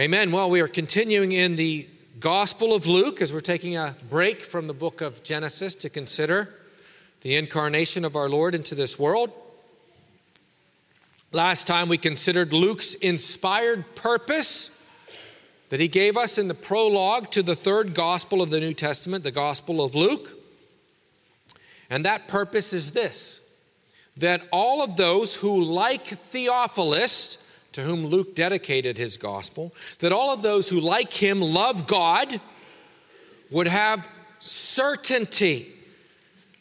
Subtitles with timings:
[0.00, 0.32] Amen.
[0.32, 1.86] Well, we are continuing in the
[2.20, 6.48] Gospel of Luke as we're taking a break from the book of Genesis to consider
[7.20, 9.30] the incarnation of our Lord into this world.
[11.32, 14.70] Last time we considered Luke's inspired purpose
[15.68, 19.22] that he gave us in the prologue to the third gospel of the New Testament,
[19.22, 20.32] the Gospel of Luke.
[21.90, 23.42] And that purpose is this
[24.16, 27.36] that all of those who, like Theophilus,
[27.72, 32.40] to whom Luke dedicated his gospel, that all of those who, like him, love God,
[33.50, 35.72] would have certainty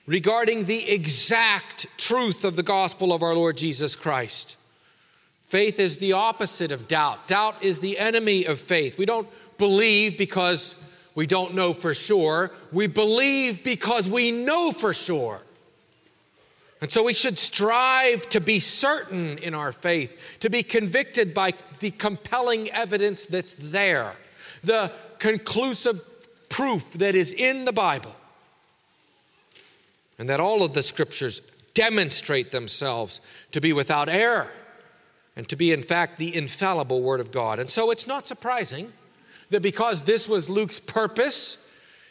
[0.06, 4.58] regarding the exact truth of the gospel of our Lord Jesus Christ.
[5.44, 7.28] Faith is the opposite of doubt.
[7.28, 8.98] Doubt is the enemy of faith.
[8.98, 10.76] We don't believe because
[11.16, 12.52] we don't know for sure.
[12.72, 15.42] We believe because we know for sure.
[16.82, 21.54] And so we should strive to be certain in our faith, to be convicted by
[21.80, 24.16] the compelling evidence that's there,
[24.64, 26.02] the conclusive
[26.50, 28.16] proof that is in the Bible,
[30.18, 31.42] and that all of the scriptures
[31.74, 34.52] demonstrate themselves to be without error
[35.36, 37.60] and to be, in fact, the infallible Word of God.
[37.60, 38.92] And so it's not surprising
[39.50, 41.58] that because this was Luke's purpose,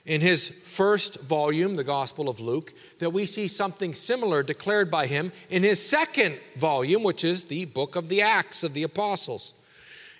[0.08, 5.06] in his first volume, the Gospel of Luke, that we see something similar declared by
[5.06, 9.52] him in his second volume, which is the book of the Acts of the Apostles.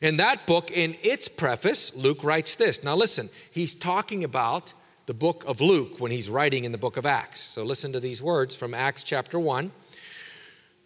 [0.03, 2.85] In that book, in its preface, Luke writes this.
[2.85, 4.75] Now, listen, he's talking about
[5.07, 7.41] the book of Luke when he's writing in the book of Acts.
[7.41, 9.73] So, listen to these words from Acts chapter 1.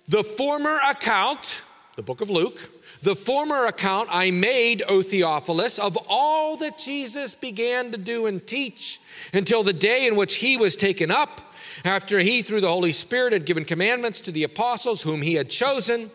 [0.06, 1.64] The former account,
[1.96, 2.70] the book of Luke,
[3.02, 8.44] the former account I made, O Theophilus, of all that Jesus began to do and
[8.46, 9.00] teach
[9.34, 11.40] until the day in which he was taken up,
[11.84, 15.50] after he, through the Holy Spirit, had given commandments to the apostles whom he had
[15.50, 16.10] chosen.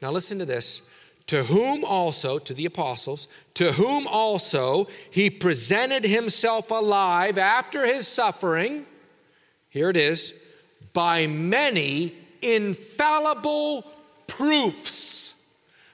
[0.00, 0.82] Now, listen to this.
[1.26, 8.08] To whom also, to the apostles, to whom also he presented himself alive after his
[8.08, 8.86] suffering,
[9.68, 10.34] here it is,
[10.92, 13.84] by many infallible
[14.26, 15.09] proofs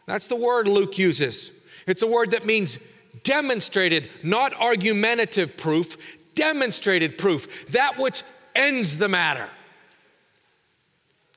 [0.06, 1.52] that's the word Luke uses.
[1.86, 2.78] It's a word that means
[3.22, 5.96] demonstrated, not argumentative proof,
[6.34, 8.22] demonstrated proof, that which
[8.54, 9.48] ends the matter.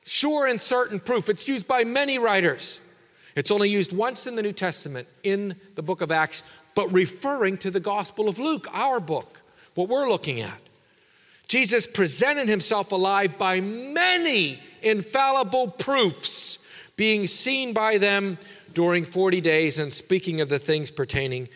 [0.06, 1.30] Sure and certain proof.
[1.30, 2.80] It's used by many writers.
[3.36, 6.44] It's only used once in the New Testament in the book of Acts,
[6.76, 9.42] but referring to the Gospel of Luke, our book,
[9.76, 10.60] what we're looking at.
[11.48, 16.60] Jesus presented himself alive by many infallible proofs,
[16.96, 18.38] being seen by them
[18.80, 21.50] during 40 days and speaking of the things pertaining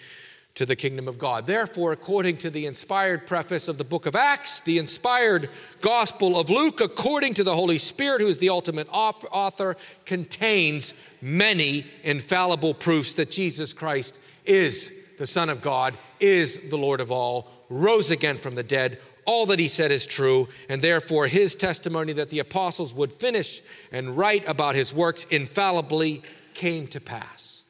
[0.55, 1.45] to the kingdom of God.
[1.45, 6.49] Therefore, according to the inspired preface of the book of Acts, the inspired gospel of
[6.49, 13.13] Luke, according to the Holy Spirit, who is the ultimate author, contains many infallible proofs
[13.13, 18.35] that Jesus Christ is the Son of God, is the Lord of all, rose again
[18.35, 18.99] from the dead.
[19.23, 23.61] All that he said is true, and therefore his testimony that the apostles would finish
[23.93, 26.21] and write about his works infallibly
[26.53, 27.63] came to pass.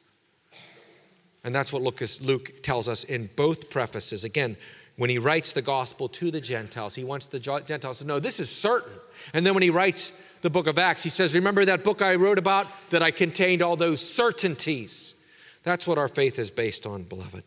[1.44, 4.24] And that's what Luke tells us in both prefaces.
[4.24, 4.56] Again,
[4.96, 8.40] when he writes the gospel to the Gentiles, he wants the Gentiles to know this
[8.40, 8.92] is certain.
[9.32, 12.14] And then when he writes the book of Acts, he says, Remember that book I
[12.14, 15.14] wrote about that I contained all those certainties?
[15.64, 17.42] That's what our faith is based on, beloved.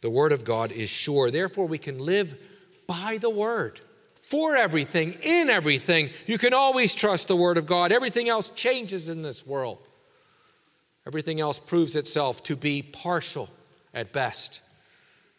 [0.00, 1.30] The word of God is sure.
[1.30, 2.38] Therefore, we can live
[2.86, 3.80] by the word
[4.14, 6.10] for everything, in everything.
[6.26, 7.92] You can always trust the word of God.
[7.92, 9.78] Everything else changes in this world.
[11.06, 13.48] Everything else proves itself to be partial
[13.94, 14.60] at best.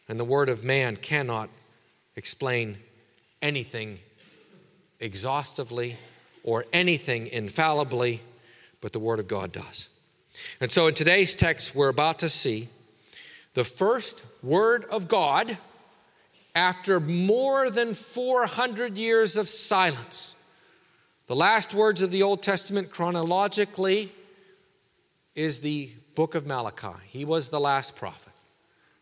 [0.07, 1.49] And the word of man cannot
[2.15, 2.77] explain
[3.41, 3.99] anything
[4.99, 5.97] exhaustively
[6.43, 8.21] or anything infallibly,
[8.79, 9.89] but the word of God does.
[10.61, 12.69] And so in today's text, we're about to see
[13.53, 15.57] the first word of God
[16.55, 20.35] after more than 400 years of silence.
[21.27, 24.11] The last words of the Old Testament chronologically
[25.37, 26.99] is the book of Malachi.
[27.05, 28.33] He was the last prophet.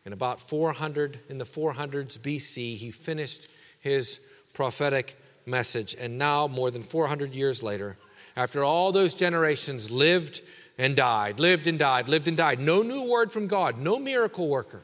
[0.04, 3.48] In about 400, in the 400s BC, he finished
[3.80, 4.20] his
[4.52, 5.96] prophetic message.
[5.98, 7.96] And now, more than 400 years later,
[8.36, 10.42] after all those generations lived
[10.76, 14.46] and died, lived and died, lived and died, no new word from God, no miracle
[14.46, 14.82] worker.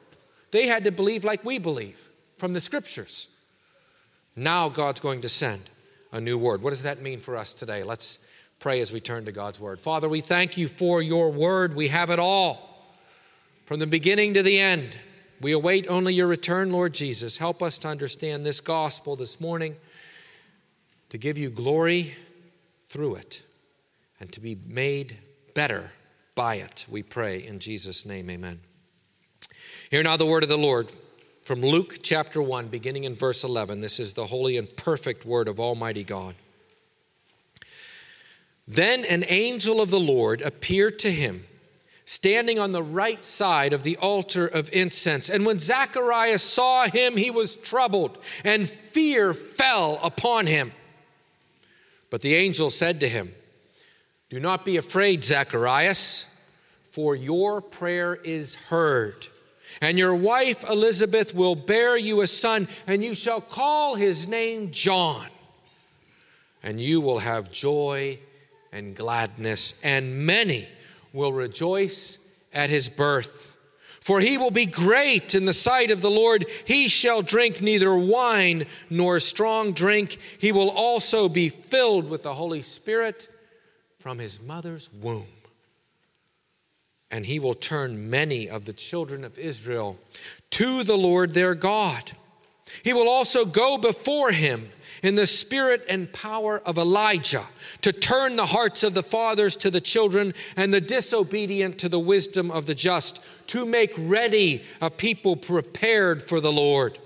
[0.53, 2.09] They had to believe like we believe
[2.39, 3.29] from the scriptures.
[4.35, 5.69] Now God's going to send
[6.13, 6.63] a new word.
[6.63, 7.83] What does that mean for us today?
[7.83, 8.19] Let's
[8.63, 9.81] pray as we turn to God's word.
[9.81, 11.75] Father, we thank you for your word.
[11.75, 12.95] We have it all
[13.67, 14.97] from the beginning to the end.
[15.41, 17.39] We await only your return, Lord Jesus.
[17.39, 19.75] Help us to understand this gospel this morning,
[21.09, 22.15] to give you glory
[22.87, 23.45] through it,
[24.21, 25.17] and to be made
[25.55, 25.91] better
[26.37, 26.87] by it.
[26.89, 28.61] We pray in Jesus' name, amen.
[29.91, 30.93] Hear now the word of the Lord
[31.43, 33.81] from Luke chapter 1, beginning in verse 11.
[33.81, 36.37] This is the holy and perfect word of Almighty God.
[38.67, 41.45] Then an angel of the Lord appeared to him,
[42.05, 45.29] standing on the right side of the altar of incense.
[45.29, 50.73] And when Zacharias saw him, he was troubled, and fear fell upon him.
[52.11, 53.35] But the angel said to him,
[54.29, 56.27] Do not be afraid, Zacharias,
[56.83, 59.29] for your prayer is heard
[59.81, 64.71] and your wife Elizabeth will bear you a son, and you shall call his name
[64.71, 65.27] John.
[66.63, 68.19] And you will have joy
[68.73, 70.69] and gladness, and many
[71.13, 72.19] will rejoice
[72.53, 73.57] at his birth.
[74.01, 76.47] For he will be great in the sight of the Lord.
[76.65, 80.19] He shall drink neither wine nor strong drink.
[80.39, 83.29] He will also be filled with the Holy Spirit
[84.01, 85.29] from his mother's womb
[87.13, 89.99] and he will turn many of the children of Israel
[90.51, 92.13] to the Lord their God.
[92.83, 94.71] He will also go before him
[95.03, 97.45] in the spirit and power of Elijah
[97.83, 101.99] to turn the hearts of the fathers to the children and the disobedient to the
[101.99, 106.99] wisdom of the just, to make ready a people prepared for the Lord.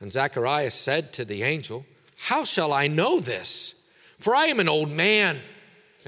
[0.00, 1.84] And Zacharias said to the angel,
[2.20, 3.74] How shall I know this?
[4.18, 5.40] For I am an old man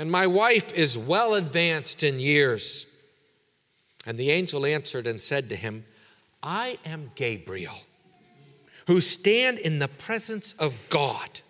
[0.01, 2.87] and my wife is well advanced in years.
[4.07, 5.85] And the angel answered and said to him,
[6.43, 7.79] I am Gabriel,
[8.87, 11.41] who stand in the presence of God,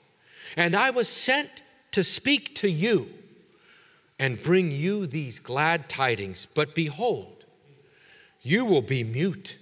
[0.57, 1.63] and I was sent
[1.93, 3.09] to speak to you
[4.19, 6.47] and bring you these glad tidings.
[6.47, 7.45] But behold,
[8.43, 9.59] you will be mute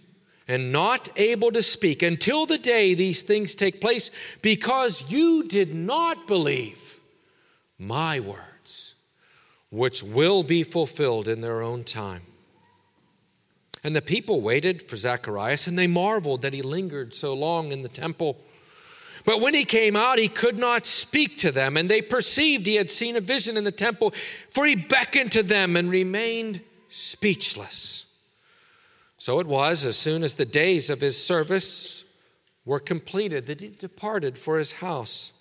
[0.47, 4.11] and not able to speak until the day these things take place,
[4.41, 7.01] because you did not believe
[7.79, 8.95] my words,
[9.71, 12.23] which will be fulfilled in their own time.
[13.85, 17.83] And the people waited for Zacharias, and they marveled that he lingered so long in
[17.83, 18.45] the temple.
[19.25, 22.77] But when he came out, he could not speak to them, and they perceived he
[22.77, 24.13] had seen a vision in the temple,
[24.51, 28.07] for he beckoned to them and remained speechless.
[29.19, 32.05] So it was, as soon as the days of his service
[32.65, 35.33] were completed, that he departed for his house.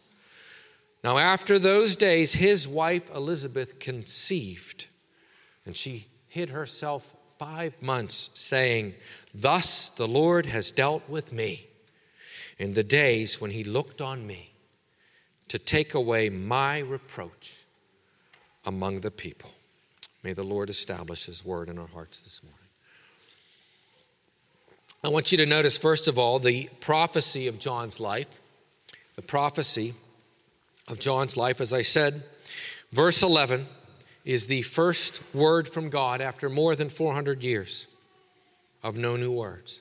[1.04, 4.88] Now, after those days, his wife Elizabeth conceived,
[5.66, 8.95] and she hid herself five months, saying,
[9.34, 11.68] Thus the Lord has dealt with me
[12.57, 14.51] in the days when he looked on me
[15.48, 17.66] to take away my reproach
[18.66, 19.51] among the people.
[20.24, 22.57] May the Lord establish his word in our hearts this morning.
[25.04, 28.28] I want you to notice, first of all, the prophecy of John's life.
[29.16, 29.94] The prophecy
[30.88, 32.24] of John's life, as I said,
[32.92, 33.68] verse 11
[34.27, 37.88] is the first word from God after more than 400 years
[38.83, 39.79] of no new words.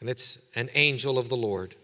[0.00, 1.74] And it's an angel of the Lord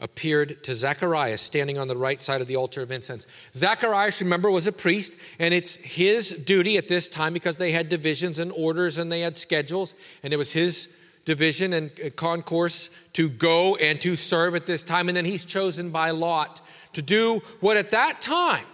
[0.00, 3.26] appeared to Zacharias standing on the right side of the altar of incense.
[3.54, 7.88] Zacharias, remember, was a priest, and it's his duty at this time because they had
[7.88, 10.90] divisions and orders and they had schedules, and it was his
[11.24, 15.08] division and concourse to go and to serve at this time.
[15.08, 16.60] And then he's chosen by lot
[16.92, 18.66] to do what at that time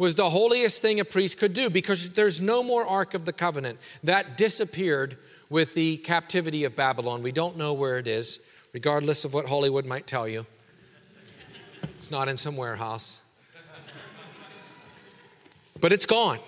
[0.00, 3.34] was the holiest thing a priest could do because there's no more Ark of the
[3.34, 3.78] Covenant.
[4.02, 5.18] That disappeared
[5.50, 7.22] with the captivity of Babylon.
[7.22, 8.40] We don't know where it is,
[8.72, 10.46] regardless of what Hollywood might tell you.
[11.82, 13.20] It's not in some warehouse.
[15.82, 16.38] But it's gone.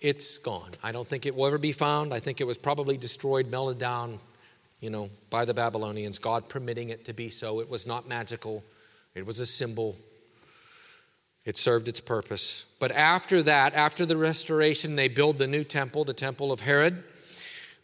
[0.00, 0.70] It's gone.
[0.80, 2.14] I don't think it will ever be found.
[2.14, 4.20] I think it was probably destroyed, melted down,
[4.78, 7.58] you know, by the Babylonians, God permitting it to be so.
[7.58, 8.62] It was not magical,
[9.16, 9.96] it was a symbol
[11.44, 12.66] it served its purpose.
[12.78, 17.04] But after that, after the restoration, they build the new temple, the temple of Herod.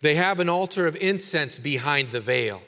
[0.01, 2.63] They have an altar of incense behind the veil.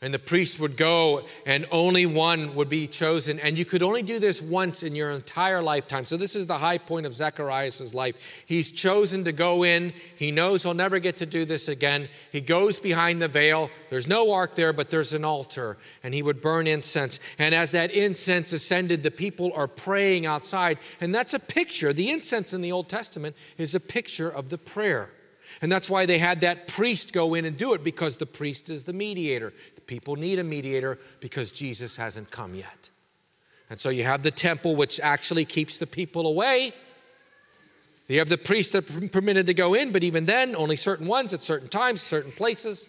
[0.00, 3.40] And the priest would go, and only one would be chosen.
[3.40, 6.04] And you could only do this once in your entire lifetime.
[6.04, 8.44] So, this is the high point of Zacharias' life.
[8.46, 9.92] He's chosen to go in.
[10.14, 12.08] He knows he'll never get to do this again.
[12.30, 13.70] He goes behind the veil.
[13.90, 15.78] There's no ark there, but there's an altar.
[16.04, 17.18] And he would burn incense.
[17.36, 20.78] And as that incense ascended, the people are praying outside.
[21.00, 21.92] And that's a picture.
[21.92, 25.10] The incense in the Old Testament is a picture of the prayer.
[25.60, 28.70] And that's why they had that priest go in and do it because the priest
[28.70, 29.52] is the mediator.
[29.88, 32.90] People need a mediator because Jesus hasn't come yet.
[33.70, 36.72] And so you have the temple, which actually keeps the people away.
[38.06, 41.06] You have the priests that are permitted to go in, but even then, only certain
[41.06, 42.88] ones at certain times, certain places.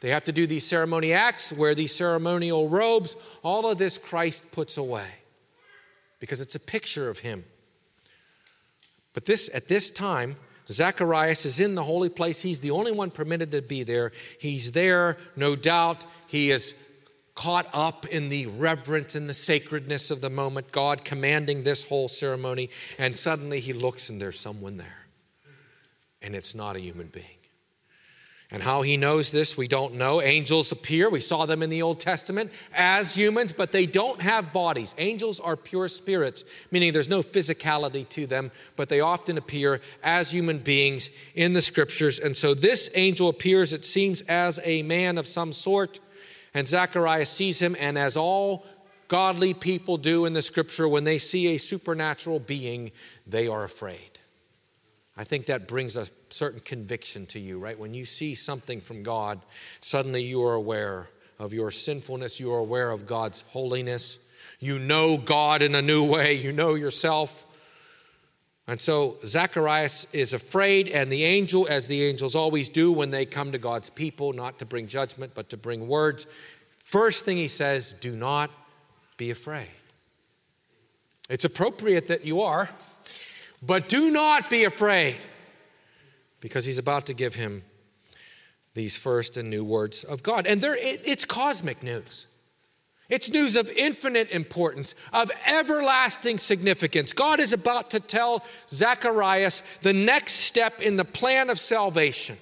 [0.00, 3.16] They have to do these ceremony acts, wear these ceremonial robes.
[3.42, 5.08] All of this Christ puts away
[6.18, 7.44] because it's a picture of him.
[9.12, 10.36] But this, at this time,
[10.70, 12.40] Zacharias is in the holy place.
[12.40, 14.12] He's the only one permitted to be there.
[14.38, 16.04] He's there, no doubt.
[16.26, 16.74] He is
[17.34, 22.08] caught up in the reverence and the sacredness of the moment, God commanding this whole
[22.08, 22.70] ceremony.
[22.98, 25.06] And suddenly he looks and there's someone there.
[26.22, 27.39] And it's not a human being.
[28.52, 30.20] And how he knows this, we don't know.
[30.20, 31.08] Angels appear.
[31.08, 34.92] We saw them in the Old Testament as humans, but they don't have bodies.
[34.98, 36.42] Angels are pure spirits,
[36.72, 41.62] meaning there's no physicality to them, but they often appear as human beings in the
[41.62, 42.18] scriptures.
[42.18, 46.00] And so this angel appears, it seems, as a man of some sort.
[46.52, 48.66] And Zacharias sees him, and as all
[49.06, 52.90] godly people do in the scripture, when they see a supernatural being,
[53.28, 54.09] they are afraid.
[55.20, 57.78] I think that brings a certain conviction to you, right?
[57.78, 59.38] When you see something from God,
[59.82, 64.18] suddenly you are aware of your sinfulness, you are aware of God's holiness.
[64.60, 67.44] You know God in a new way, you know yourself.
[68.66, 73.26] And so Zacharias is afraid, and the angel, as the angels always do when they
[73.26, 76.26] come to God's people, not to bring judgment, but to bring words,
[76.78, 78.50] first thing he says, do not
[79.18, 79.68] be afraid.
[81.28, 82.70] It's appropriate that you are.
[83.62, 85.18] But do not be afraid,
[86.40, 87.62] because he's about to give him
[88.74, 90.46] these first and new words of God.
[90.46, 92.26] And it, it's cosmic news.
[93.10, 97.12] It's news of infinite importance, of everlasting significance.
[97.12, 102.38] God is about to tell Zacharias the next step in the plan of salvation.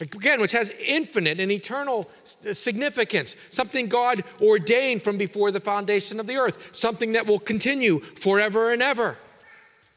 [0.00, 6.18] Again, which has infinite and eternal uh, significance, something God ordained from before the foundation
[6.18, 9.16] of the earth, something that will continue forever and ever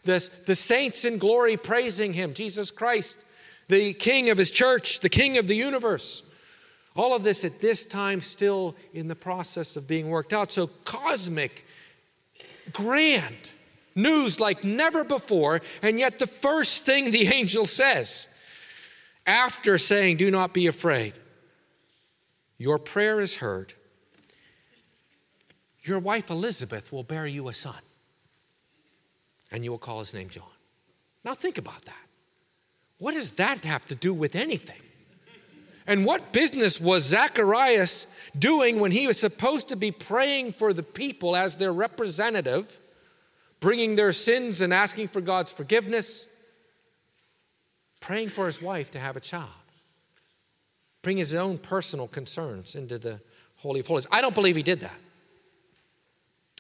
[0.06, 3.26] the, the saints in glory praising him, Jesus Christ,
[3.68, 6.24] the King of his church, the King of the universe.
[6.96, 10.52] All of this at this time still in the process of being worked out.
[10.52, 11.66] So cosmic,
[12.72, 13.36] grand
[13.96, 15.62] news like never before.
[15.82, 18.30] And yet, the first thing the angel says
[19.26, 21.14] after saying, Do not be afraid,
[22.58, 23.74] your prayer is heard.
[25.84, 27.76] Your wife Elizabeth will bear you a son
[29.56, 30.44] and you will call his name John.
[31.24, 31.96] Now think about that.
[33.00, 34.82] What does that have to do with anything?
[35.88, 38.08] And what business was Zacharias
[38.38, 42.82] doing when he was supposed to be praying for the people as their representative,
[43.62, 46.28] bringing their sins and asking for God's forgiveness,
[48.02, 49.52] praying for his wife to have a child,
[51.02, 53.22] bring his own personal concerns into the
[53.58, 54.08] Holy of Holies?
[54.12, 55.00] I don't believe he did that.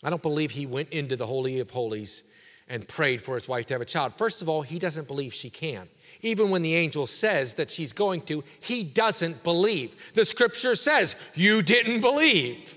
[0.01, 2.23] I don't believe he went into the Holy of Holies
[2.67, 4.13] and prayed for his wife to have a child.
[4.15, 5.87] First of all, he doesn't believe she can.
[6.21, 9.95] Even when the angel says that she's going to, he doesn't believe.
[10.15, 12.75] The scripture says, You didn't believe.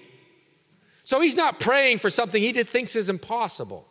[1.04, 3.88] So he's not praying for something he thinks is impossible.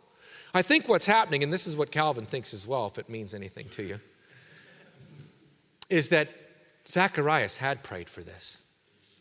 [0.54, 3.34] I think what's happening, and this is what Calvin thinks as well, if it means
[3.34, 4.00] anything to you,
[5.90, 6.28] is that
[6.86, 8.58] Zacharias had prayed for this,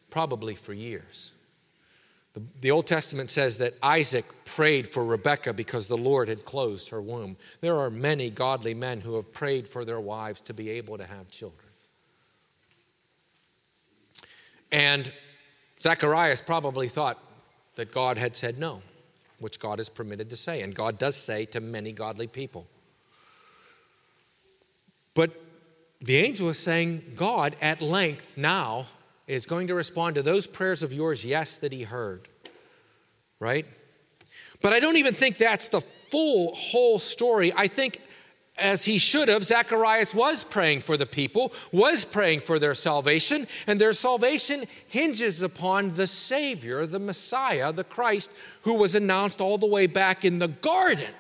[0.10, 1.32] probably for years.
[2.62, 7.02] The, Old Testament says that Isaac prayed for Rebekah because the Lord had closed her
[7.02, 7.38] womb.
[7.62, 11.06] There are many godly men who have prayed for their wives to be able to
[11.06, 11.68] have children.
[14.72, 15.12] And
[15.80, 17.24] Zacharias probably thought
[17.76, 18.82] that God had said no,
[19.40, 22.68] which God is permitted to say, and God does say to many godly people.
[25.14, 25.32] But
[26.00, 28.88] the angel is saying, God at length now
[29.28, 32.28] is going to respond to those prayers of yours, yes, that he heard.
[33.40, 33.66] Right?
[34.62, 37.54] But I don't even think that's the full whole story.
[37.56, 38.02] I think
[38.58, 43.48] as he should have, Zacharias was praying for the people, was praying for their salvation,
[43.68, 48.32] and their salvation hinges upon the Savior, the Messiah, the Christ,
[48.64, 51.14] who was announced all the way back in the garden.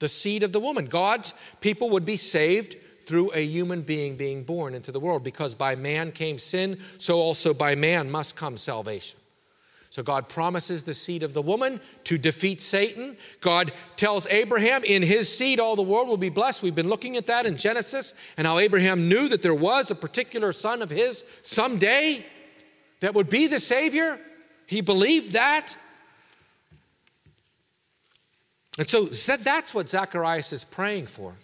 [0.00, 0.86] The seed of the woman.
[0.86, 2.76] God's people would be saved
[3.06, 7.18] through a human being being born into the world because by man came sin, so
[7.18, 9.18] also by man must come salvation.
[9.94, 13.16] So God promises the seed of the woman to defeat Satan.
[13.40, 16.64] God tells Abraham, in his seed, all the world will be blessed.
[16.64, 19.94] We've been looking at that in Genesis and how Abraham knew that there was a
[19.94, 22.26] particular son of his someday
[22.98, 24.18] that would be the Savior.
[24.66, 25.76] He believed that.
[28.78, 31.36] And so that's what Zacharias is praying for.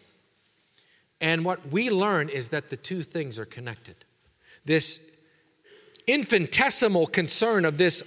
[1.20, 3.96] And what we learn is that the two things are connected.
[4.64, 5.00] This
[6.06, 8.02] infinitesimal concern of this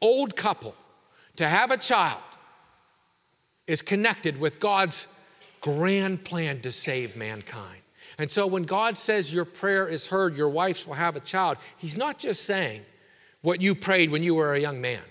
[0.00, 0.74] old couple
[1.36, 2.20] to have a child
[3.66, 5.08] is connected with God's
[5.60, 7.80] grand plan to save mankind.
[8.18, 11.58] And so when God says your prayer is heard, your wife will have a child,
[11.76, 12.82] He's not just saying
[13.42, 15.02] what you prayed when you were a young man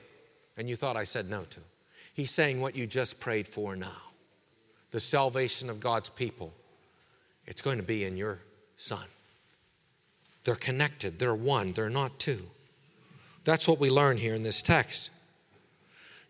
[0.57, 1.59] and you thought I said no to.
[2.13, 4.01] He's saying what you just prayed for now
[4.91, 6.53] the salvation of God's people,
[7.47, 8.39] it's going to be in your
[8.77, 9.05] son.
[10.43, 12.45] They're connected, they're one, they're not two.
[13.43, 15.11] That's what we learn here in this text.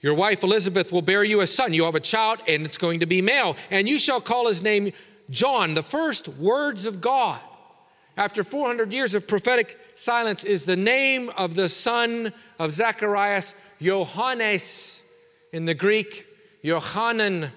[0.01, 1.73] Your wife Elizabeth will bear you a son.
[1.73, 4.61] You have a child, and it's going to be male, and you shall call his
[4.61, 4.91] name
[5.29, 5.73] John.
[5.73, 7.39] The first words of God
[8.17, 15.01] after 400 years of prophetic silence is the name of the son of Zacharias, Johannes
[15.51, 16.27] in the Greek,
[16.61, 17.49] Yohanan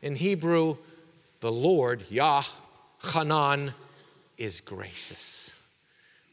[0.00, 0.76] in Hebrew.
[1.40, 2.44] The Lord, Yah,
[3.02, 3.74] Hanan,
[4.38, 5.60] is gracious.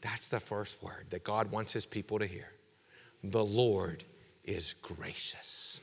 [0.00, 2.48] That's the first word that God wants his people to hear.
[3.22, 4.04] The Lord
[4.44, 5.80] is gracious.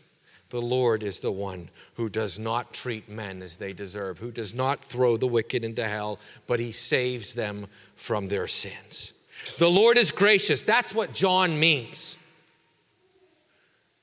[0.50, 4.53] The Lord is the one who does not treat men as they deserve, who does
[4.53, 9.13] not throw the wicked into hell, but he saves them from their sins.
[9.58, 10.62] The Lord is gracious.
[10.62, 12.17] That's what John means.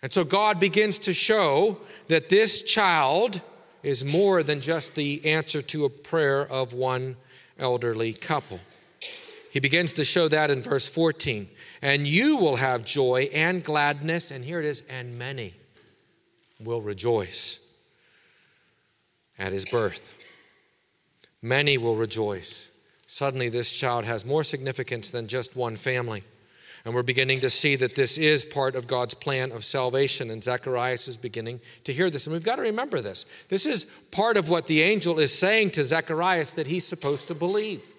[0.03, 3.41] And so God begins to show that this child
[3.85, 7.17] is more than just the answer to a prayer of one
[7.59, 8.59] elderly couple.
[9.51, 11.49] He begins to show that in verse 14.
[11.81, 15.55] And you will have joy and gladness, and here it is, and many
[16.59, 17.61] will rejoice
[19.39, 20.13] at his birth.
[21.43, 22.73] Many will rejoice.
[23.07, 26.25] Suddenly, this child has more significance than just one family.
[26.85, 30.31] And we're beginning to see that this is part of God's plan of salvation.
[30.31, 32.27] And Zacharias is beginning to hear this.
[32.27, 33.25] And we've got to remember this.
[33.49, 37.35] This is part of what the angel is saying to Zacharias that he's supposed to
[37.35, 37.95] believe.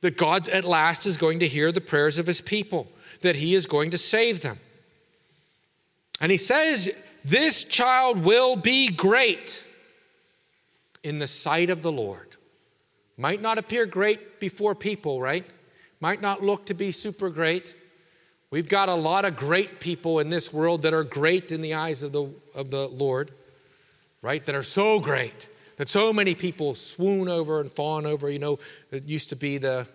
[0.00, 2.88] That God at last is going to hear the prayers of his people,
[3.20, 4.58] that he is going to save them.
[6.20, 6.92] And he says,
[7.24, 9.66] This child will be great
[11.04, 12.36] in the sight of the Lord.
[13.16, 15.44] Might not appear great before people, right?
[16.00, 17.74] Might not look to be super great.
[18.50, 21.74] We've got a lot of great people in this world that are great in the
[21.74, 23.32] eyes of the, of the Lord,
[24.22, 24.44] right?
[24.46, 28.28] That are so great that so many people swoon over and fawn over.
[28.28, 28.58] You know,
[28.90, 29.86] it used to be the,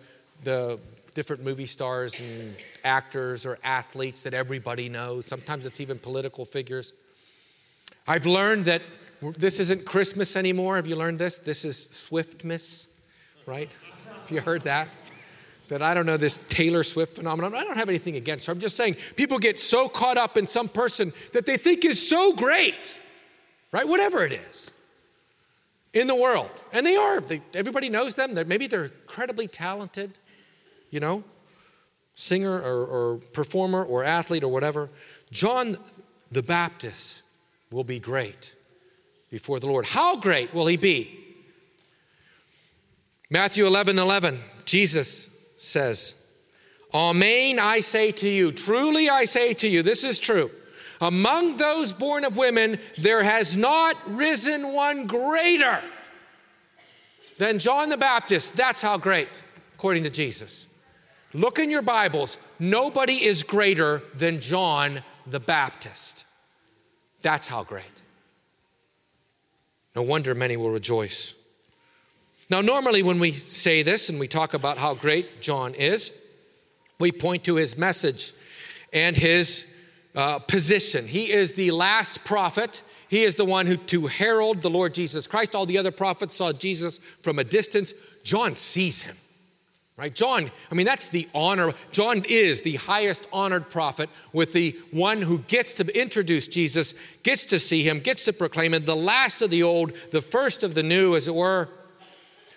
[0.42, 0.78] the
[1.14, 5.26] different movie stars and actors or athletes that everybody knows.
[5.26, 6.92] Sometimes it's even political figures.
[8.08, 8.82] I've learned that
[9.20, 10.76] this isn't Christmas anymore.
[10.76, 11.38] Have you learned this?
[11.38, 12.88] This is Swiftmas,
[13.46, 13.70] right?
[14.22, 14.88] Have you heard that?
[15.74, 17.54] That I don't know this Taylor Swift phenomenon.
[17.54, 18.52] I don't have anything against her.
[18.52, 22.08] I'm just saying people get so caught up in some person that they think is
[22.08, 22.98] so great,
[23.72, 23.86] right?
[23.86, 24.70] Whatever it is
[25.92, 26.50] in the world.
[26.72, 27.20] And they are.
[27.20, 28.34] They, everybody knows them.
[28.34, 30.12] They're, maybe they're incredibly talented
[30.94, 31.24] you know,
[32.14, 34.88] singer or, or performer or athlete or whatever.
[35.32, 35.76] John
[36.30, 37.24] the Baptist
[37.72, 38.54] will be great
[39.28, 39.86] before the Lord.
[39.86, 41.18] How great will he be?
[43.28, 46.14] Matthew 11 11, Jesus says,
[46.92, 50.50] Amen, I say to you, truly I say to you, this is true.
[51.00, 55.82] Among those born of women, there has not risen one greater
[57.38, 58.56] than John the Baptist.
[58.56, 59.42] That's how great,
[59.74, 60.68] according to Jesus.
[61.32, 62.38] Look in your Bibles.
[62.60, 66.24] Nobody is greater than John the Baptist.
[67.22, 68.02] That's how great.
[69.96, 71.34] No wonder many will rejoice.
[72.54, 76.16] Now, normally, when we say this and we talk about how great John is,
[77.00, 78.32] we point to his message
[78.92, 79.66] and his
[80.14, 81.08] uh, position.
[81.08, 82.84] He is the last prophet.
[83.08, 85.56] He is the one who to herald the Lord Jesus Christ.
[85.56, 87.92] All the other prophets saw Jesus from a distance.
[88.22, 89.16] John sees him
[89.96, 90.12] right?
[90.12, 91.72] John, I mean, that's the honor.
[91.92, 97.46] John is the highest honored prophet with the one who gets to introduce Jesus, gets
[97.46, 100.74] to see him, gets to proclaim him, the last of the old, the first of
[100.74, 101.68] the new, as it were.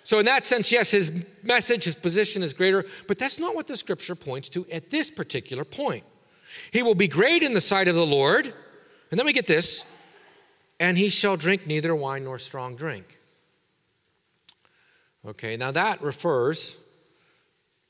[0.08, 3.66] So, in that sense, yes, his message, his position is greater, but that's not what
[3.66, 6.02] the scripture points to at this particular point.
[6.72, 8.46] He will be great in the sight of the Lord.
[9.10, 9.84] And then we get this
[10.80, 13.18] and he shall drink neither wine nor strong drink.
[15.26, 16.78] Okay, now that refers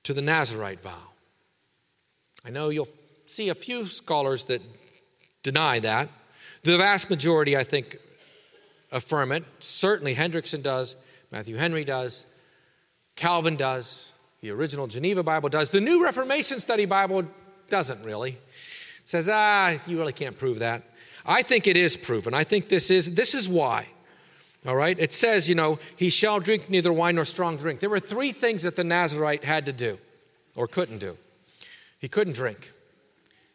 [0.02, 1.12] to the Nazarite vow.
[2.44, 2.88] I know you'll
[3.26, 4.61] see a few scholars that
[5.44, 6.09] deny that.
[6.64, 7.96] The vast majority, I think,
[8.90, 9.44] affirm it.
[9.61, 10.96] Certainly, Hendriksen does,
[11.31, 12.27] Matthew Henry does,
[13.17, 15.71] Calvin does, the original Geneva Bible does.
[15.71, 17.25] The New Reformation Study Bible
[17.69, 18.31] doesn't really.
[18.31, 18.38] It
[19.05, 20.83] says, ah, you really can't prove that.
[21.27, 22.33] I think it is proven.
[22.33, 23.88] I think this is this is why.
[24.67, 24.99] All right?
[24.99, 27.81] It says, you know, he shall drink neither wine nor strong drink.
[27.81, 29.99] There were three things that the Nazarite had to do
[30.57, 31.17] or couldn't do.
[31.99, 32.73] He couldn't drink.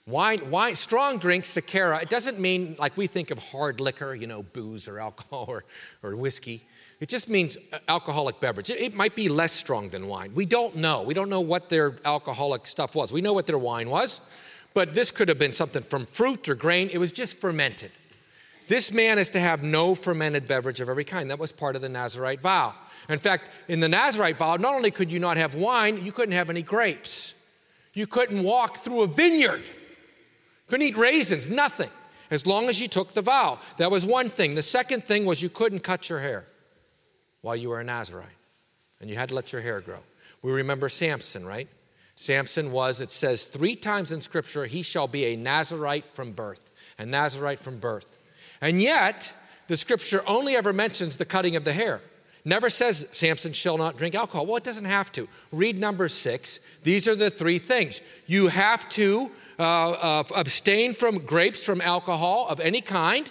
[0.05, 4.27] Wine, wine, strong drink, sakara, it doesn't mean like we think of hard liquor, you
[4.27, 5.63] know, booze or alcohol or,
[6.03, 6.65] or whiskey.
[7.03, 8.69] It just means uh, alcoholic beverage.
[8.69, 10.31] It, it might be less strong than wine.
[10.33, 11.01] We don't know.
[11.01, 13.11] We don't know what their alcoholic stuff was.
[13.11, 14.21] We know what their wine was,
[14.73, 16.89] but this could have been something from fruit or grain.
[16.93, 17.91] It was just fermented.
[18.69, 21.29] this man is to have no fermented beverage of every kind.
[21.29, 22.73] That was part of the Nazarite vow.
[23.09, 26.35] In fact, in the Nazarite vow, not only could you not have wine, you couldn't
[26.35, 27.33] have any grapes.
[27.93, 29.69] You couldn't walk through a vineyard.
[30.67, 31.89] Couldn't eat raisins, nothing,
[32.31, 33.59] as long as you took the vow.
[33.75, 34.55] That was one thing.
[34.55, 36.45] The second thing was you couldn't cut your hair
[37.43, 38.25] while you were a Nazarite,
[38.99, 39.99] and you had to let your hair grow.
[40.41, 41.67] We remember Samson, right?
[42.15, 46.71] Samson was, it says three times in Scripture, he shall be a Nazarite from birth,
[46.97, 48.17] a Nazarite from birth.
[48.61, 49.33] And yet,
[49.67, 52.01] the Scripture only ever mentions the cutting of the hair.
[52.45, 54.45] Never says Samson shall not drink alcohol.
[54.45, 55.27] Well, it doesn't have to.
[55.51, 56.59] Read number six.
[56.83, 58.01] These are the three things.
[58.25, 63.29] You have to uh, uh, abstain from grapes, from alcohol of any kind.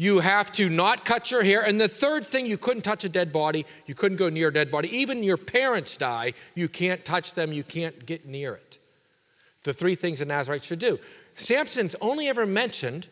[0.00, 1.60] You have to not cut your hair.
[1.60, 3.66] And the third thing, you couldn't touch a dead body.
[3.84, 4.88] You couldn't go near a dead body.
[4.96, 7.52] Even your parents die, you can't touch them.
[7.52, 8.78] You can't get near it.
[9.64, 10.98] The three things a Nazarite should do.
[11.34, 13.08] Samson's only ever mentioned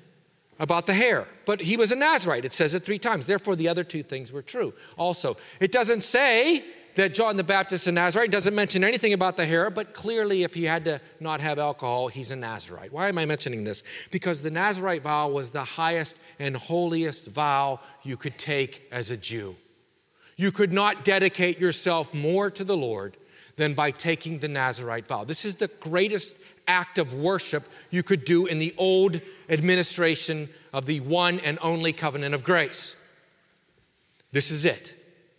[0.58, 2.46] about the hair, but he was a Nazarite.
[2.46, 3.26] It says it three times.
[3.26, 4.72] Therefore, the other two things were true.
[4.96, 6.64] Also, it doesn't say
[6.98, 8.28] that John the Baptist is a Nazarite.
[8.28, 11.60] It doesn't mention anything about the hair, but clearly, if he had to not have
[11.60, 12.92] alcohol, he's a Nazarite.
[12.92, 13.84] Why am I mentioning this?
[14.10, 19.16] Because the Nazarite vow was the highest and holiest vow you could take as a
[19.16, 19.54] Jew.
[20.36, 23.16] You could not dedicate yourself more to the Lord
[23.54, 25.22] than by taking the Nazarite vow.
[25.22, 30.86] This is the greatest act of worship you could do in the old administration of
[30.86, 32.96] the one and only covenant of grace.
[34.32, 34.97] This is it.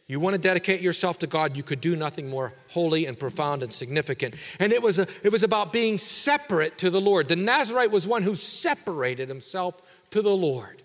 [0.10, 3.62] You want to dedicate yourself to God, you could do nothing more holy and profound
[3.62, 4.34] and significant.
[4.60, 7.28] And it was, a, it was about being separate to the Lord.
[7.28, 10.82] The Nazarite was one who separated himself to the Lord.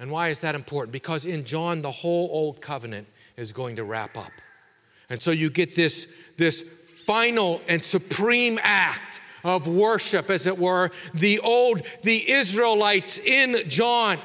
[0.00, 0.92] And why is that important?
[0.92, 4.32] Because in John, the whole old covenant is going to wrap up.
[5.10, 10.90] And so you get this, this final and supreme act of worship, as it were,
[11.12, 14.18] the old, the Israelites in John,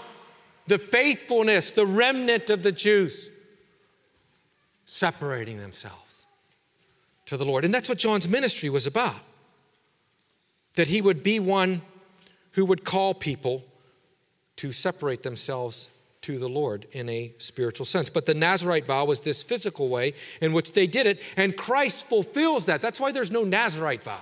[0.68, 3.32] the faithfulness, the remnant of the Jews,
[4.94, 6.28] separating themselves
[7.26, 7.66] to the Lord.
[7.66, 9.20] And that's what John's ministry was about.
[10.76, 11.82] That he would be one
[12.52, 13.64] who would call people
[14.58, 15.90] to separate themselves
[16.22, 18.12] to the Lord in a spiritual sense.
[18.12, 22.06] But the Nazarite vow was this physical way in which they did it, and Christ
[22.06, 22.80] fulfills that.
[22.80, 24.22] That's why there's no Nazarite vow.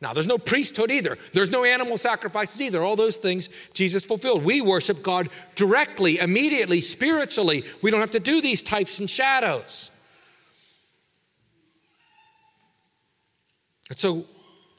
[0.00, 1.16] Now, there's no priesthood either.
[1.32, 2.82] There's no animal sacrifices either.
[2.82, 4.44] All those things Jesus fulfilled.
[4.44, 7.64] We worship God directly, immediately, spiritually.
[7.82, 9.92] We don't have to do these types and shadows.
[13.88, 14.26] And so,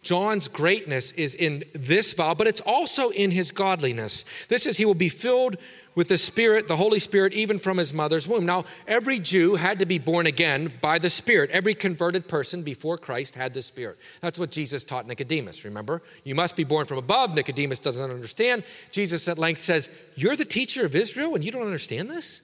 [0.02, 4.24] John's greatness is in this vow, but it's also in his godliness.
[4.48, 5.58] This is, he will be filled
[5.94, 8.46] with the Spirit, the Holy Spirit, even from his mother's womb.
[8.46, 11.50] Now, every Jew had to be born again by the Spirit.
[11.52, 13.98] Every converted person before Christ had the Spirit.
[14.22, 16.02] That's what Jesus taught Nicodemus, remember?
[16.24, 17.36] You must be born from above.
[17.36, 18.64] Nicodemus doesn't understand.
[18.92, 22.42] Jesus at length says, You're the teacher of Israel and you don't understand this?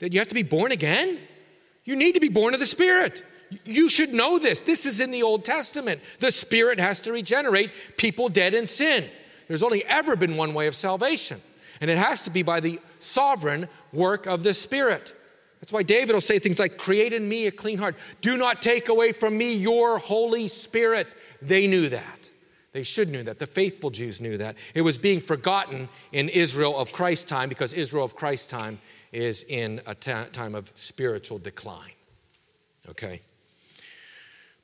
[0.00, 1.18] That you have to be born again?
[1.84, 3.22] You need to be born of the Spirit.
[3.64, 4.60] You should know this.
[4.60, 6.00] This is in the Old Testament.
[6.20, 9.08] The Spirit has to regenerate people dead in sin.
[9.48, 11.40] There's only ever been one way of salvation
[11.82, 15.14] and it has to be by the sovereign work of the Spirit.
[15.60, 17.96] That's why David will say things like, Create in me a clean heart.
[18.20, 21.08] Do not take away from me your Holy Spirit.
[21.42, 22.30] They knew that.
[22.72, 23.40] They should knew that.
[23.40, 24.56] The faithful Jews knew that.
[24.74, 28.78] It was being forgotten in Israel of Christ's time because Israel of Christ's time
[29.10, 31.90] is in a t- time of spiritual decline.
[32.88, 33.20] Okay?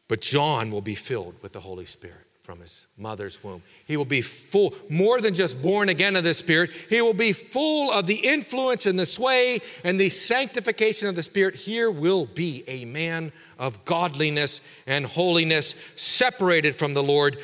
[0.09, 3.63] But John will be filled with the Holy Spirit from his mother's womb.
[3.85, 7.35] He will be full, more than just born again of the Spirit, he will be
[7.35, 11.57] full of the influence and the sway and the sanctification of the Spirit.
[11.57, 17.37] Here will be a man of godliness and holiness, separated from the Lord,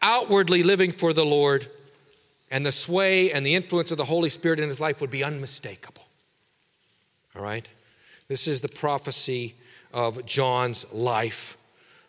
[0.00, 1.66] outwardly living for the Lord,
[2.48, 5.24] and the sway and the influence of the Holy Spirit in his life would be
[5.24, 6.04] unmistakable.
[7.34, 7.68] All right?
[8.28, 9.56] This is the prophecy
[9.92, 11.56] of John's life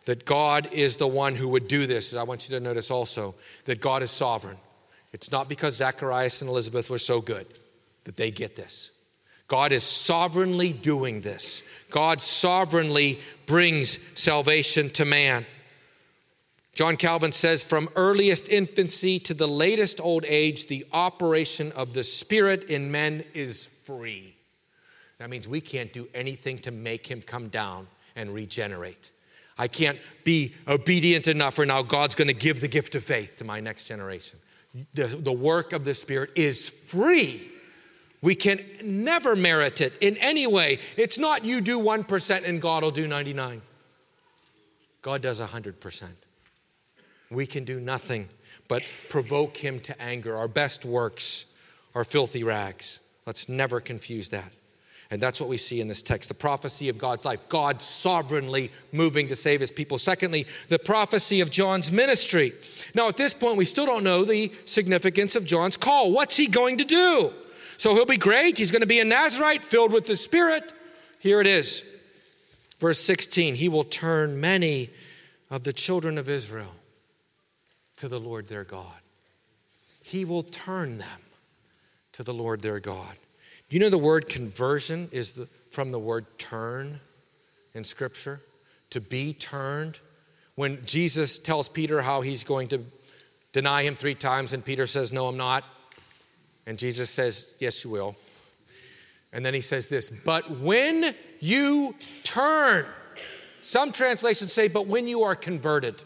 [0.08, 2.16] that God is the one who would do this.
[2.16, 4.56] I want you to notice also that God is sovereign.
[5.12, 7.46] It's not because Zacharias and Elizabeth were so good
[8.06, 8.92] that they get this.
[9.50, 11.62] God is sovereignly doing this.
[11.90, 15.46] God sovereignly brings salvation to man.
[16.74, 22.04] John Calvin says, from earliest infancy to the latest old age, the operation of the
[22.04, 24.38] Spirit in men is free.
[25.18, 29.12] That means we can't do anything to make him come down and regenerate.
[29.58, 33.38] I can't be obedient enough, or now God's going to give the gift of faith
[33.38, 34.40] to my next generation.
[34.94, 37.50] The, the work of the Spirit is free.
[38.22, 40.80] We can never merit it in any way.
[40.96, 43.62] It's not you do 1% and God will do 99.
[45.02, 46.04] God does 100%.
[47.30, 48.30] We can do nothing
[48.68, 50.36] but provoke him to anger.
[50.36, 51.46] Our best works
[51.96, 53.00] are filthy rags.
[53.26, 54.52] Let's never confuse that.
[55.10, 58.72] And that's what we see in this text the prophecy of God's life, God sovereignly
[58.92, 59.98] moving to save his people.
[59.98, 62.54] Secondly, the prophecy of John's ministry.
[62.94, 66.12] Now, at this point, we still don't know the significance of John's call.
[66.12, 67.32] What's he going to do?
[67.78, 68.58] So he'll be great.
[68.58, 70.74] He's going to be a Nazarite filled with the Spirit.
[71.20, 71.86] Here it is.
[72.80, 74.90] Verse 16 He will turn many
[75.50, 76.76] of the children of Israel
[77.98, 78.86] to the Lord their God.
[80.02, 81.22] He will turn them
[82.14, 83.16] to the Lord their God.
[83.70, 87.02] You know the word conversion is the, from the word turn
[87.74, 88.42] in Scripture?
[88.92, 90.00] To be turned.
[90.56, 92.82] When Jesus tells Peter how he's going to
[93.52, 95.66] deny him three times, and Peter says, No, I'm not.
[96.66, 98.16] And Jesus says, Yes, you will.
[99.34, 102.86] And then he says this, But when you turn,
[103.62, 106.04] some translations say, But when you are converted.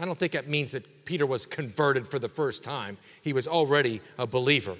[0.00, 2.98] I don't think that means that Peter was converted for the first time.
[3.20, 4.76] He was already a believer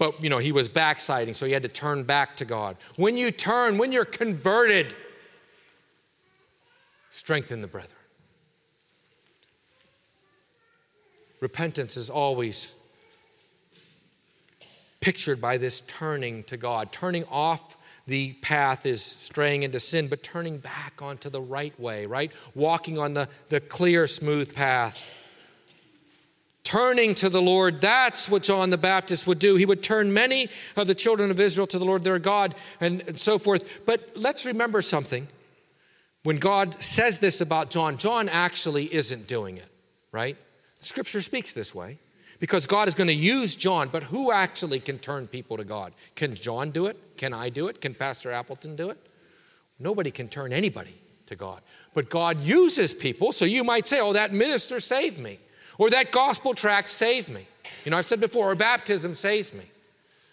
[0.00, 2.76] but you know he was backsliding so he had to turn back to god.
[2.96, 4.96] When you turn when you're converted
[7.10, 7.94] strengthen the brethren.
[11.40, 12.74] Repentance is always
[15.00, 16.92] pictured by this turning to god.
[16.92, 22.06] Turning off the path is straying into sin but turning back onto the right way
[22.06, 22.32] right?
[22.54, 24.98] Walking on the, the clear smooth path
[26.70, 27.80] turning to the Lord.
[27.80, 29.56] That's what John the Baptist would do.
[29.56, 33.02] He would turn many of the children of Israel to the Lord their God and,
[33.08, 33.68] and so forth.
[33.86, 35.26] But let's remember something.
[36.22, 39.66] When God says this about John, John actually isn't doing it,
[40.12, 40.36] right?
[40.78, 41.98] Scripture speaks this way
[42.38, 45.92] because God is going to use John, but who actually can turn people to God?
[46.14, 47.16] Can John do it?
[47.16, 47.80] Can I do it?
[47.80, 48.98] Can Pastor Appleton do it?
[49.80, 50.94] Nobody can turn anybody
[51.26, 51.62] to God.
[51.94, 55.40] But God uses people, so you might say, oh, that minister saved me.
[55.80, 57.46] Or that gospel tract saved me.
[57.86, 59.64] You know, I've said before, or baptism saves me.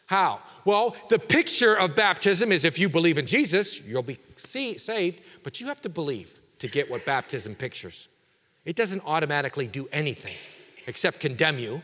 [0.08, 0.42] How?
[0.66, 5.62] Well, the picture of baptism is if you believe in Jesus, you'll be saved, but
[5.62, 8.10] you have to believe to get what baptism pictures.
[8.66, 10.36] It doesn't automatically do anything
[10.86, 11.82] except condemn you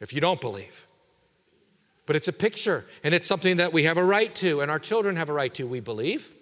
[0.00, 0.86] if you don't believe.
[2.04, 4.78] But it's a picture, and it's something that we have a right to, and our
[4.78, 5.66] children have a right to.
[5.66, 6.32] We believe,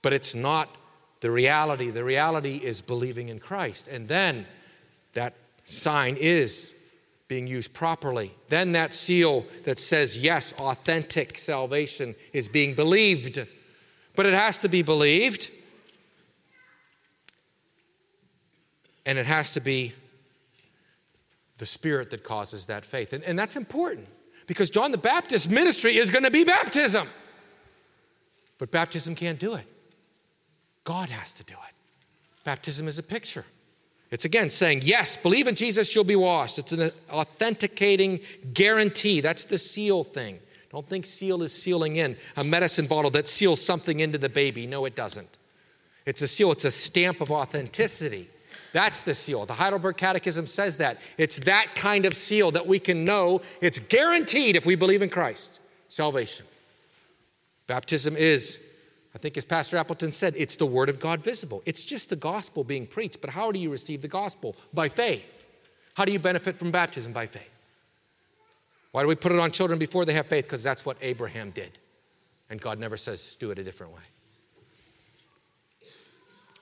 [0.00, 0.74] but it's not
[1.20, 1.90] the reality.
[1.90, 3.88] The reality is believing in Christ.
[3.88, 4.46] And then
[5.12, 5.34] that
[5.70, 6.74] sign is
[7.28, 8.34] being used properly.
[8.48, 13.46] Then that seal that says, yes, authentic salvation is being believed.
[14.16, 15.50] But it has to be believed,
[19.06, 19.94] and it has to be
[21.58, 23.12] the Spirit that causes that faith.
[23.12, 24.08] And, and that's important
[24.46, 27.06] because John the Baptist's ministry is going to be baptism.
[28.58, 29.66] But baptism can't do it,
[30.82, 31.74] God has to do it.
[32.42, 33.44] Baptism is a picture.
[34.10, 36.58] It's again saying, yes, believe in Jesus, you'll be washed.
[36.58, 38.20] It's an authenticating
[38.52, 39.20] guarantee.
[39.20, 40.40] That's the seal thing.
[40.72, 44.66] Don't think seal is sealing in a medicine bottle that seals something into the baby.
[44.66, 45.28] No, it doesn't.
[46.06, 48.28] It's a seal, it's a stamp of authenticity.
[48.72, 49.46] That's the seal.
[49.46, 51.00] The Heidelberg Catechism says that.
[51.18, 55.08] It's that kind of seal that we can know it's guaranteed if we believe in
[55.08, 56.46] Christ salvation.
[57.66, 58.60] Baptism is
[59.14, 61.62] I think, as Pastor Appleton said, it's the Word of God visible.
[61.66, 63.20] It's just the gospel being preached.
[63.20, 64.54] But how do you receive the gospel?
[64.72, 65.44] By faith.
[65.94, 67.12] How do you benefit from baptism?
[67.12, 67.50] By faith.
[68.92, 70.44] Why do we put it on children before they have faith?
[70.44, 71.78] Because that's what Abraham did.
[72.48, 74.02] And God never says do it a different way.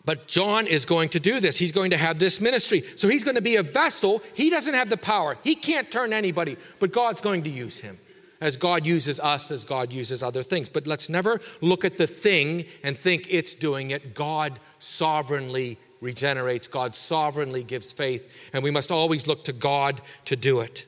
[0.05, 1.59] But John is going to do this.
[1.59, 2.83] He's going to have this ministry.
[2.97, 4.23] So he's going to be a vessel.
[4.33, 7.99] He doesn't have the power, he can't turn anybody, but God's going to use him
[8.41, 10.69] as God uses us, as God uses other things.
[10.69, 14.15] But let's never look at the thing and think it's doing it.
[14.15, 20.37] God sovereignly regenerates, God sovereignly gives faith, and we must always look to God to
[20.37, 20.87] do it.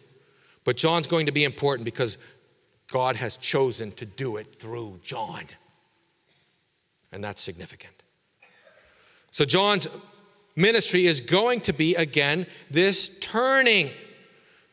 [0.65, 2.17] But John's going to be important because
[2.91, 5.45] God has chosen to do it through John.
[7.13, 7.95] And that's significant.
[9.33, 9.89] So, John's
[10.57, 13.91] ministry is going to be, again, this turning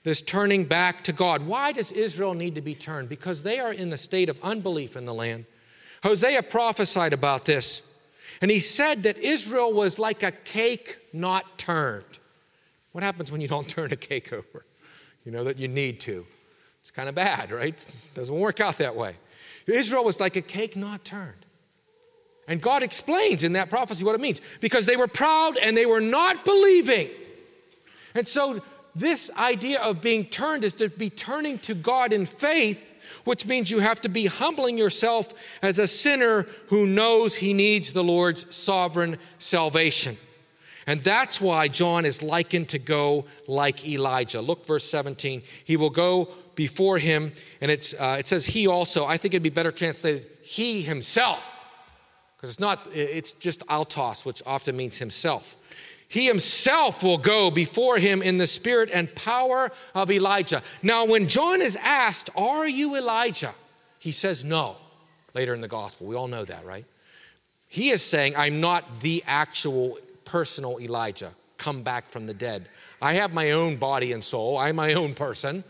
[0.08, 1.46] this turning back to God.
[1.46, 3.10] Why does Israel need to be turned?
[3.10, 5.46] Because they are in the state of unbelief in the land.
[6.02, 7.82] Hosea prophesied about this,
[8.42, 12.06] and he said that Israel was like a cake not turned.
[12.94, 14.66] What happens when you don't turn a cake over?
[15.26, 16.26] You know that you need to.
[16.80, 17.74] It's kind of bad, right?
[17.74, 19.16] It doesn't work out that way.
[19.66, 21.46] Israel was like a cake not turned.
[22.48, 25.86] And God explains in that prophecy what it means because they were proud and they
[25.86, 27.10] were not believing.
[28.16, 28.62] And so
[29.00, 33.70] this idea of being turned is to be turning to God in faith, which means
[33.70, 38.54] you have to be humbling yourself as a sinner who knows he needs the Lord's
[38.56, 40.18] sovereign salvation.
[40.88, 44.42] And that's why John is likened to go like Elijah.
[44.42, 45.44] Look, verse 17.
[45.66, 47.34] He will go before him.
[47.62, 49.06] And it's, uh, it says he also.
[49.06, 51.66] I think it'd be better translated he himself,
[52.36, 55.58] because it's not, it's just autos, which often means himself.
[56.08, 60.64] He himself will go before him in the spirit and power of Elijah.
[60.82, 63.54] Now, when John is asked, Are you Elijah?
[64.00, 64.78] He says no
[65.34, 66.08] later in the gospel.
[66.08, 66.86] We all know that, right?
[67.68, 72.70] He is saying, I'm not the actual personal Elijah, come back from the dead.
[73.02, 75.64] I have my own body and soul, I'm my own person.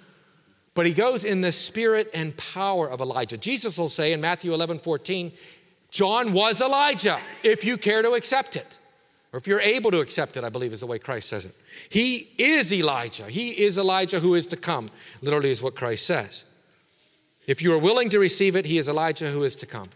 [0.76, 3.36] But he goes in the spirit and power of Elijah.
[3.36, 5.32] Jesus will say in Matthew 11 14,
[5.90, 8.78] John was Elijah, if you care to accept it.
[9.34, 11.56] Or if you're able to accept it, I believe is the way Christ says it.
[11.90, 13.26] He is Elijah.
[13.26, 14.90] He is Elijah who is to come,
[15.22, 16.46] literally, is what Christ says.
[17.46, 19.90] If you are willing to receive it, he is Elijah who is to come.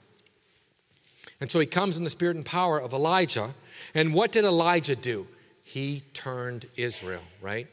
[1.40, 3.54] And so he comes in the spirit and power of Elijah.
[3.96, 5.28] And what did Elijah do?
[5.64, 7.68] He turned Israel, right?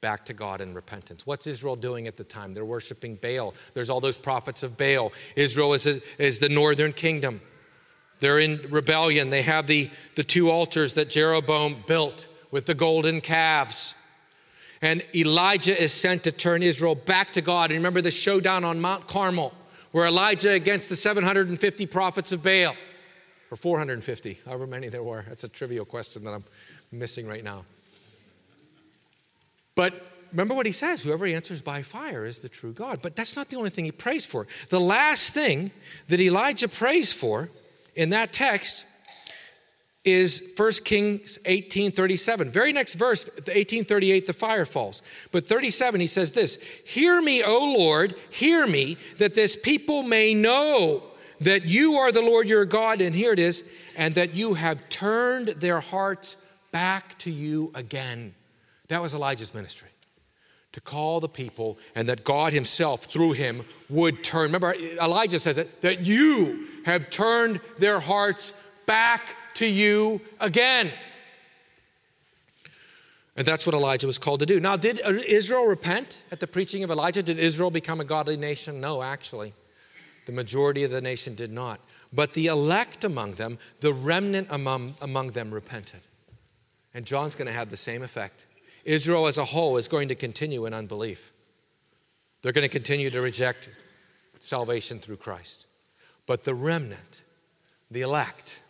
[0.00, 1.26] Back to God in repentance.
[1.26, 2.52] What's Israel doing at the time?
[2.52, 3.54] They're worshiping Baal.
[3.72, 5.12] There's all those prophets of Baal.
[5.36, 7.40] Israel is, a, is the northern kingdom.
[8.20, 9.30] They're in rebellion.
[9.30, 13.94] They have the, the two altars that Jeroboam built with the golden calves.
[14.80, 17.70] And Elijah is sent to turn Israel back to God.
[17.70, 19.52] And remember the showdown on Mount Carmel,
[19.92, 22.76] where Elijah against the 750 prophets of Baal,
[23.50, 25.24] or 450, however many there were.
[25.28, 26.44] That's a trivial question that I'm
[26.92, 27.64] missing right now.
[29.74, 29.94] But
[30.30, 33.00] remember what he says whoever answers by fire is the true God.
[33.02, 34.46] But that's not the only thing he prays for.
[34.68, 35.70] The last thing
[36.08, 37.50] that Elijah prays for
[37.96, 38.86] in that text
[40.04, 42.50] is 1 Kings 18:37.
[42.50, 45.02] Very next verse, 1838, the fire falls.
[45.32, 50.34] But 37, he says this: Hear me, O Lord, hear me, that this people may
[50.34, 51.04] know
[51.40, 53.64] that you are the Lord your God, and here it is,
[53.96, 56.36] and that you have turned their hearts
[56.70, 58.34] back to you again.
[58.88, 59.88] That was Elijah's ministry
[60.72, 64.46] to call the people and that God Himself, through him, would turn.
[64.46, 68.52] Remember, Elijah says it that you have turned their hearts
[68.86, 70.90] back to you again.
[73.36, 74.60] And that's what Elijah was called to do.
[74.60, 77.22] Now, did Israel repent at the preaching of Elijah?
[77.22, 78.80] Did Israel become a godly nation?
[78.80, 79.54] No, actually.
[80.26, 81.80] The majority of the nation did not.
[82.12, 86.00] But the elect among them, the remnant among, among them, repented.
[86.94, 88.46] And John's going to have the same effect.
[88.84, 91.32] Israel as a whole is going to continue in unbelief.
[92.42, 93.68] They're going to continue to reject
[94.38, 95.66] salvation through Christ.
[96.26, 97.22] But the remnant,
[97.90, 98.62] the elect,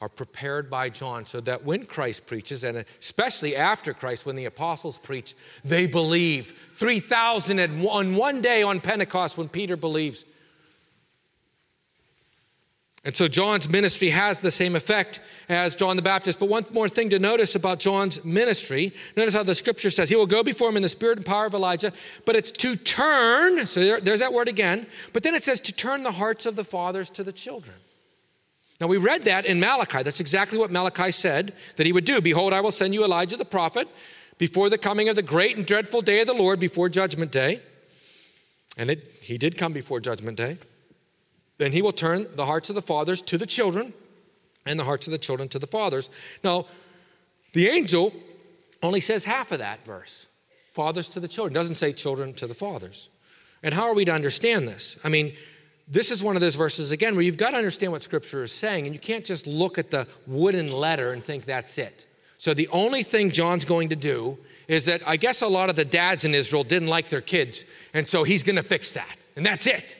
[0.00, 4.44] are prepared by John so that when Christ preaches, and especially after Christ, when the
[4.44, 6.52] apostles preach, they believe.
[6.74, 10.24] 3,000 on one day on Pentecost when Peter believes.
[13.04, 16.38] And so John's ministry has the same effect as John the Baptist.
[16.38, 20.16] But one more thing to notice about John's ministry notice how the scripture says he
[20.16, 21.92] will go before him in the spirit and power of Elijah,
[22.24, 25.72] but it's to turn, so there, there's that word again, but then it says to
[25.72, 27.76] turn the hearts of the fathers to the children.
[28.80, 30.02] Now we read that in Malachi.
[30.02, 32.22] That's exactly what Malachi said that he would do.
[32.22, 33.86] Behold, I will send you Elijah the prophet
[34.38, 37.60] before the coming of the great and dreadful day of the Lord, before judgment day.
[38.76, 40.58] And it, he did come before judgment day.
[41.64, 43.94] Then he will turn the hearts of the fathers to the children
[44.66, 46.10] and the hearts of the children to the fathers.
[46.44, 46.66] Now,
[47.54, 48.12] the angel
[48.82, 50.28] only says half of that verse
[50.72, 53.08] fathers to the children, doesn't say children to the fathers.
[53.62, 54.98] And how are we to understand this?
[55.04, 55.32] I mean,
[55.88, 58.52] this is one of those verses, again, where you've got to understand what Scripture is
[58.52, 62.06] saying, and you can't just look at the wooden letter and think that's it.
[62.36, 64.36] So, the only thing John's going to do
[64.68, 67.64] is that I guess a lot of the dads in Israel didn't like their kids,
[67.94, 69.96] and so he's going to fix that, and that's it.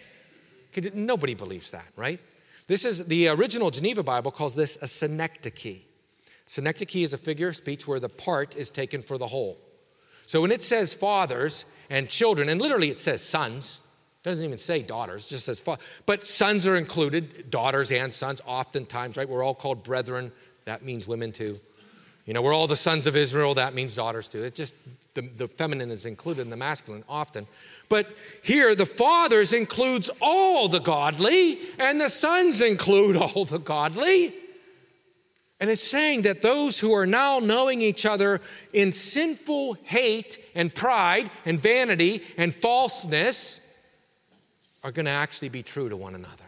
[0.94, 2.20] Nobody believes that, right?
[2.66, 5.82] This is the original Geneva Bible calls this a synecdoche.
[6.46, 9.58] Synecdoche is a figure of speech where the part is taken for the whole.
[10.26, 13.80] So when it says fathers and children, and literally it says sons,
[14.22, 15.62] it doesn't even say daughters, just says
[16.06, 19.28] but sons are included, daughters and sons, oftentimes, right?
[19.28, 20.32] We're all called brethren.
[20.64, 21.60] That means women too.
[22.26, 23.54] You know, we're all the sons of Israel.
[23.54, 24.42] That means daughters too.
[24.42, 24.74] It's just
[25.12, 27.46] the, the feminine is included in the masculine often.
[27.88, 28.08] But
[28.42, 34.34] here, the fathers includes all the godly, and the sons include all the godly.
[35.60, 38.40] And it's saying that those who are now knowing each other
[38.72, 43.60] in sinful hate and pride and vanity and falseness
[44.82, 46.44] are going to actually be true to one another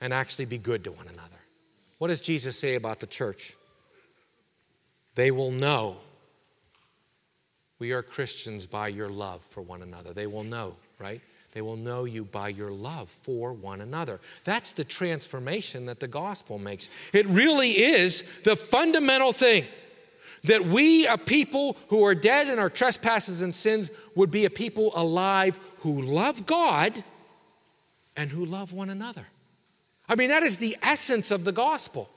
[0.00, 1.38] and actually be good to one another.
[1.98, 3.54] What does Jesus say about the church?
[5.18, 5.96] They will know
[7.80, 10.12] we are Christians by your love for one another.
[10.12, 11.20] They will know, right?
[11.54, 14.20] They will know you by your love for one another.
[14.44, 16.88] That's the transformation that the gospel makes.
[17.12, 19.64] It really is the fundamental thing
[20.44, 24.50] that we, a people who are dead in our trespasses and sins, would be a
[24.50, 27.02] people alive who love God
[28.16, 29.26] and who love one another.
[30.08, 32.08] I mean, that is the essence of the gospel.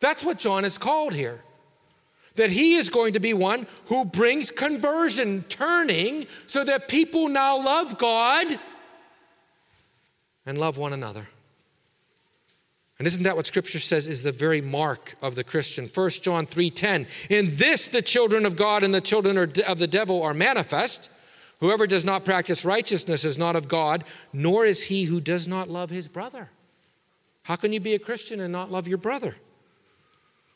[0.00, 1.40] That's what John is called here.
[2.36, 7.62] That he is going to be one who brings conversion, turning, so that people now
[7.62, 8.58] love God
[10.46, 11.28] and love one another.
[12.98, 15.88] And isn't that what scripture says is the very mark of the Christian?
[15.88, 17.08] 1 John 3:10.
[17.28, 21.10] In this the children of God and the children of the devil are manifest.
[21.60, 25.68] Whoever does not practice righteousness is not of God, nor is he who does not
[25.68, 26.50] love his brother.
[27.42, 29.36] How can you be a Christian and not love your brother?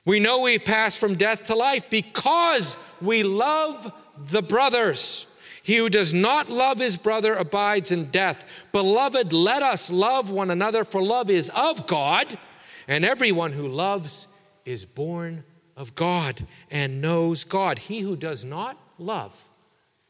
[0.07, 5.27] We know we've passed from death to life because we love the brothers.
[5.65, 8.49] He who does not love his brother abides in death.
[8.71, 12.39] Beloved, let us love one another, for love is of God,
[12.87, 14.29] and everyone who loves
[14.65, 15.43] is born
[15.77, 17.81] of God and knows God.
[17.81, 19.49] He who does not love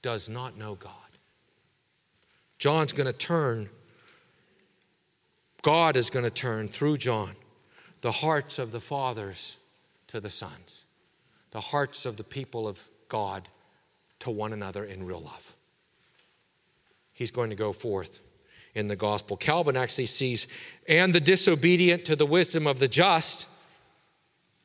[0.02, 0.92] does not know God.
[2.58, 3.70] John's going to turn,
[5.62, 7.34] God is going to turn through John
[8.02, 9.58] the hearts of the fathers
[10.16, 10.86] to the sons,
[11.50, 13.50] the hearts of the people of God
[14.20, 15.54] to one another in real love.
[17.12, 18.18] He's going to go forth
[18.74, 19.36] in the gospel.
[19.36, 20.48] Calvin actually sees,
[20.88, 23.46] and the disobedient to the wisdom of the just.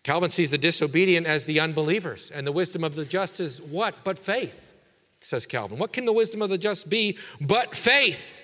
[0.04, 3.94] Calvin sees the disobedient as the unbelievers, and the wisdom of the just is what?
[4.06, 4.74] But faith,
[5.20, 5.78] says Calvin.
[5.78, 8.42] What can the wisdom of the just be but faith?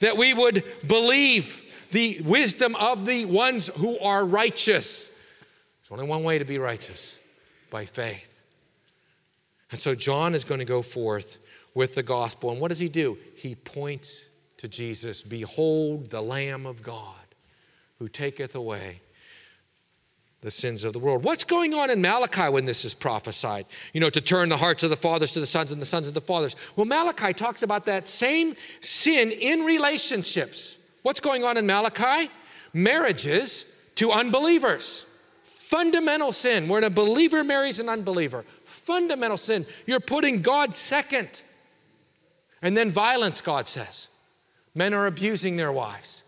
[0.00, 5.10] That we would believe the wisdom of the ones who are righteous.
[5.94, 7.20] Only one way to be righteous
[7.70, 8.42] by faith.
[9.70, 11.38] And so John is going to go forth
[11.72, 12.50] with the gospel.
[12.50, 13.16] And what does he do?
[13.36, 17.14] He points to Jesus Behold, the Lamb of God
[18.00, 19.02] who taketh away
[20.40, 21.22] the sins of the world.
[21.22, 23.64] What's going on in Malachi when this is prophesied?
[23.92, 26.08] You know, to turn the hearts of the fathers to the sons and the sons
[26.08, 26.56] of the fathers.
[26.74, 30.76] Well, Malachi talks about that same sin in relationships.
[31.02, 32.32] What's going on in Malachi?
[32.72, 33.64] Marriages
[33.94, 35.06] to unbelievers.
[35.74, 36.68] Fundamental sin.
[36.68, 39.66] When a believer marries an unbeliever, fundamental sin.
[39.86, 41.42] You're putting God second.
[42.62, 44.08] And then violence, God says.
[44.72, 46.22] Men are abusing their wives.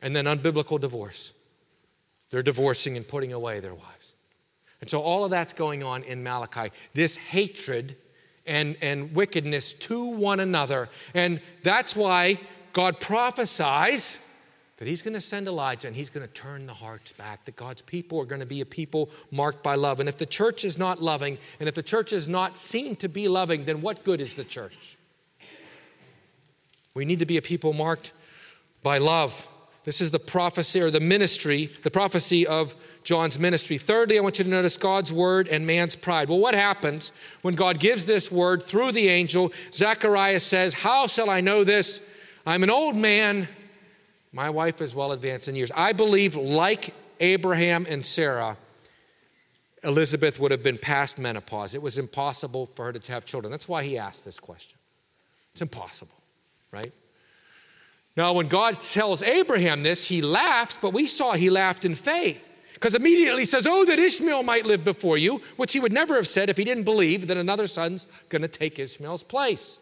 [0.00, 1.32] And then unbiblical divorce.
[2.30, 4.14] They're divorcing and putting away their wives.
[4.80, 6.70] And so all of that's going on in Malachi.
[6.94, 7.96] This hatred
[8.46, 10.88] and, and wickedness to one another.
[11.14, 12.38] And that's why
[12.74, 14.20] God prophesies
[14.80, 17.54] that he's going to send Elijah and he's going to turn the hearts back, that
[17.54, 20.00] God's people are going to be a people marked by love.
[20.00, 23.08] And if the church is not loving, and if the church is not seen to
[23.08, 24.96] be loving, then what good is the church?
[26.94, 28.14] We need to be a people marked
[28.82, 29.48] by love.
[29.84, 32.74] This is the prophecy or the ministry, the prophecy of
[33.04, 33.76] John's ministry.
[33.76, 36.30] Thirdly, I want you to notice God's word and man's pride.
[36.30, 37.12] Well, what happens
[37.42, 39.52] when God gives this word through the angel?
[39.74, 42.00] Zechariah says, How shall I know this?
[42.46, 43.46] I'm an old man
[44.32, 45.72] my wife is well advanced in years.
[45.72, 48.56] I believe, like Abraham and Sarah,
[49.82, 51.74] Elizabeth would have been past menopause.
[51.74, 53.50] It was impossible for her to have children.
[53.50, 54.78] That's why he asked this question.
[55.52, 56.14] It's impossible,
[56.70, 56.92] right?
[58.16, 62.46] Now, when God tells Abraham this, he laughs, but we saw he laughed in faith.
[62.74, 66.14] Because immediately he says, Oh, that Ishmael might live before you, which he would never
[66.14, 69.78] have said if he didn't believe that another son's going to take Ishmael's place.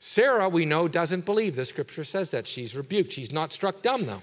[0.00, 1.54] Sarah, we know, doesn't believe.
[1.54, 2.48] The scripture says that.
[2.48, 3.12] She's rebuked.
[3.12, 4.22] She's not struck dumb, though.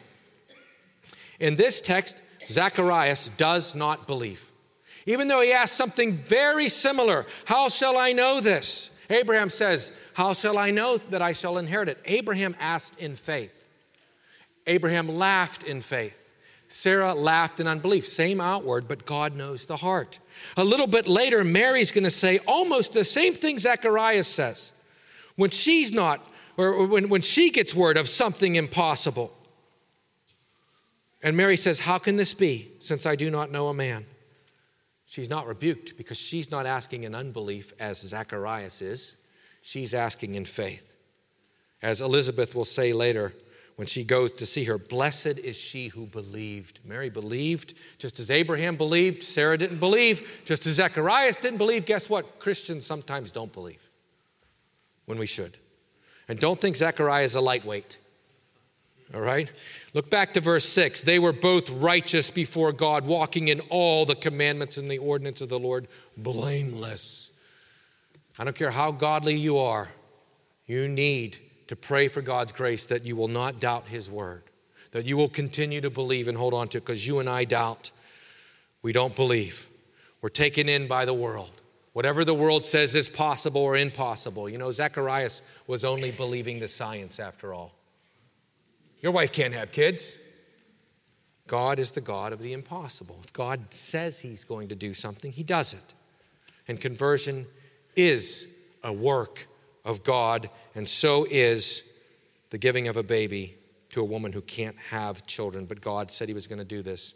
[1.40, 4.52] In this text, Zacharias does not believe.
[5.06, 8.90] Even though he asks something very similar How shall I know this?
[9.10, 12.00] Abraham says, How shall I know that I shall inherit it?
[12.06, 13.64] Abraham asked in faith.
[14.66, 16.24] Abraham laughed in faith.
[16.70, 18.06] Sarah laughed in unbelief.
[18.06, 20.20] Same outward, but God knows the heart.
[20.58, 24.74] A little bit later, Mary's going to say almost the same thing Zacharias says
[25.38, 26.28] when she's not,
[26.58, 29.34] or when, when she gets word of something impossible.
[31.24, 34.06] And Mary says, How can this be, since I do not know a man?
[35.06, 39.16] She's not rebuked because she's not asking in unbelief as Zacharias is.
[39.62, 40.96] She's asking in faith.
[41.82, 43.34] As Elizabeth will say later
[43.78, 46.80] when she goes to see her, Blessed is she who believed.
[46.84, 51.86] Mary believed, just as Abraham believed, Sarah didn't believe, just as Zacharias didn't believe.
[51.86, 52.40] Guess what?
[52.40, 53.87] Christians sometimes don't believe
[55.08, 55.58] when we should.
[56.28, 57.98] And don't think Zechariah is a lightweight.
[59.14, 59.52] All right?
[59.94, 61.04] Look back to verse 6.
[61.04, 65.50] They were both righteous before God, walking in all the commandments and the ordinance of
[65.50, 65.88] the Lord,
[66.18, 67.32] blameless.
[68.38, 69.88] I don't care how godly you are,
[70.66, 71.38] you need
[71.68, 74.44] to pray for God's grace that you will not doubt His word,
[74.92, 77.92] that you will continue to believe and hold on to because you and I doubt.
[78.82, 79.68] We don't believe.
[80.22, 81.52] We're taken in by the world.
[81.98, 84.48] Whatever the world says is possible or impossible.
[84.48, 87.74] You know, Zacharias was only believing the science after all.
[89.02, 90.20] Your wife can't have kids.
[91.48, 93.20] God is the God of the impossible.
[93.24, 95.96] If God says He's going to do something, He does it.
[96.68, 97.48] And conversion
[97.96, 98.48] is
[98.84, 99.48] a work
[99.84, 101.84] of God, and so is
[102.52, 103.56] the giving of a baby
[103.90, 105.66] to a woman who can't have children.
[105.66, 107.16] But God said He was going to do this.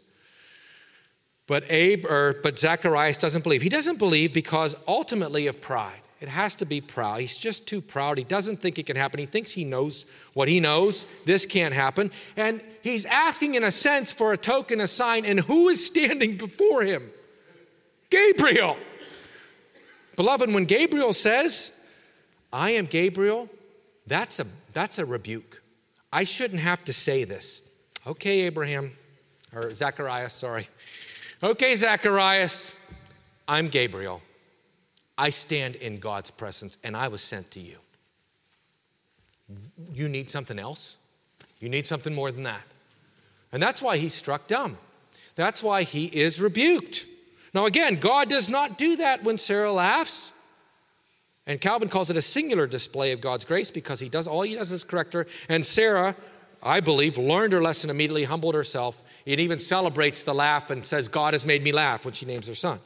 [1.52, 3.60] But Abe, or, but Zacharias doesn't believe.
[3.60, 6.00] He doesn't believe because ultimately of pride.
[6.18, 7.20] It has to be proud.
[7.20, 8.16] He's just too proud.
[8.16, 9.20] He doesn't think it can happen.
[9.20, 11.04] He thinks he knows what he knows.
[11.26, 12.10] This can't happen.
[12.38, 15.26] And he's asking, in a sense, for a token, a sign.
[15.26, 17.10] And who is standing before him?
[18.08, 18.78] Gabriel.
[20.16, 21.70] Beloved, when Gabriel says,
[22.50, 23.50] I am Gabriel,
[24.06, 25.62] that's a, that's a rebuke.
[26.10, 27.62] I shouldn't have to say this.
[28.06, 28.96] Okay, Abraham,
[29.54, 30.70] or Zacharias, sorry.
[31.44, 32.72] Okay, Zacharias,
[33.48, 34.22] I'm Gabriel.
[35.18, 37.78] I stand in God's presence and I was sent to you.
[39.92, 40.98] You need something else?
[41.58, 42.62] You need something more than that.
[43.50, 44.78] And that's why he's struck dumb.
[45.34, 47.06] That's why he is rebuked.
[47.52, 50.32] Now, again, God does not do that when Sarah laughs.
[51.48, 54.54] And Calvin calls it a singular display of God's grace because he does all he
[54.54, 55.26] does is correct her.
[55.48, 56.14] And Sarah,
[56.62, 59.02] I believe, learned her lesson immediately, humbled herself.
[59.26, 62.46] It even celebrates the laugh and says, God has made me laugh when she names
[62.46, 62.78] her son.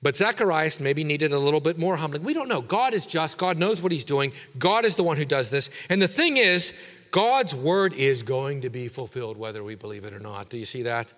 [0.00, 2.22] But Zacharias maybe needed a little bit more humbling.
[2.22, 2.60] We don't know.
[2.60, 3.38] God is just.
[3.38, 4.32] God knows what he's doing.
[4.58, 5.70] God is the one who does this.
[5.88, 6.74] And the thing is,
[7.10, 10.50] God's word is going to be fulfilled whether we believe it or not.
[10.50, 11.12] Do you see that?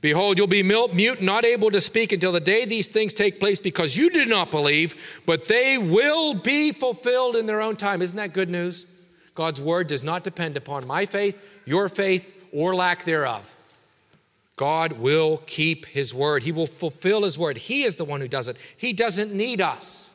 [0.00, 3.60] Behold, you'll be mute, not able to speak until the day these things take place
[3.60, 4.94] because you did not believe,
[5.26, 8.02] but they will be fulfilled in their own time.
[8.02, 8.86] Isn't that good news?
[9.34, 13.56] God's word does not depend upon my faith, your faith, or lack thereof.
[14.56, 16.42] God will keep his word.
[16.42, 17.56] He will fulfill his word.
[17.56, 18.56] He is the one who does it.
[18.76, 20.10] He doesn't need us.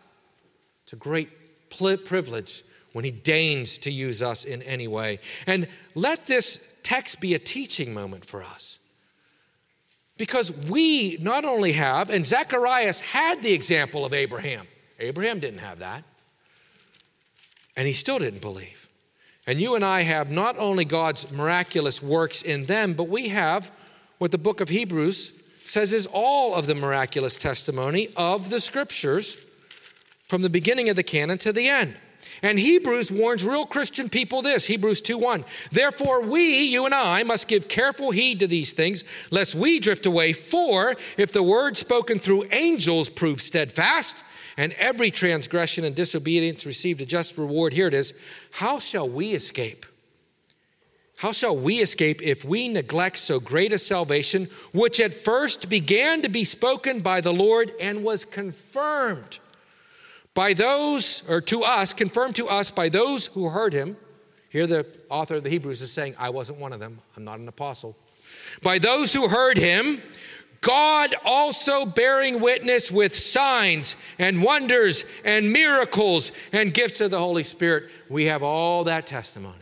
[0.83, 1.29] It's a great
[1.69, 2.63] privilege
[2.93, 5.19] when he deigns to use us in any way.
[5.45, 8.79] And let this text be a teaching moment for us.
[10.17, 14.67] Because we not only have, and Zacharias had the example of Abraham.
[14.99, 16.03] Abraham didn't have that.
[17.75, 18.86] And he still didn't believe.
[19.47, 23.71] And you and I have not only God's miraculous works in them, but we have
[24.17, 25.33] what the book of Hebrews
[25.63, 29.37] says is all of the miraculous testimony of the scriptures
[30.27, 31.95] from the beginning of the canon to the end.
[32.43, 35.45] And Hebrews warns real Christian people this Hebrews 2 1.
[35.71, 40.05] Therefore, we, you and I, must give careful heed to these things, lest we drift
[40.05, 40.33] away.
[40.33, 44.23] For if the word spoken through angels proved steadfast,
[44.57, 48.13] and every transgression and disobedience received a just reward, here it is,
[48.51, 49.85] how shall we escape?
[51.17, 56.21] How shall we escape if we neglect so great a salvation, which at first began
[56.21, 59.39] to be spoken by the Lord and was confirmed
[60.35, 63.97] by those, or to us, confirmed to us by those who heard him?
[64.49, 66.99] Here, the author of the Hebrews is saying, I wasn't one of them.
[67.15, 67.97] I'm not an apostle.
[68.61, 70.01] By those who heard him,
[70.61, 77.43] God also bearing witness with signs and wonders and miracles and gifts of the Holy
[77.43, 77.89] Spirit.
[78.09, 79.55] We have all that testimony.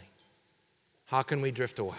[1.05, 1.97] How can we drift away?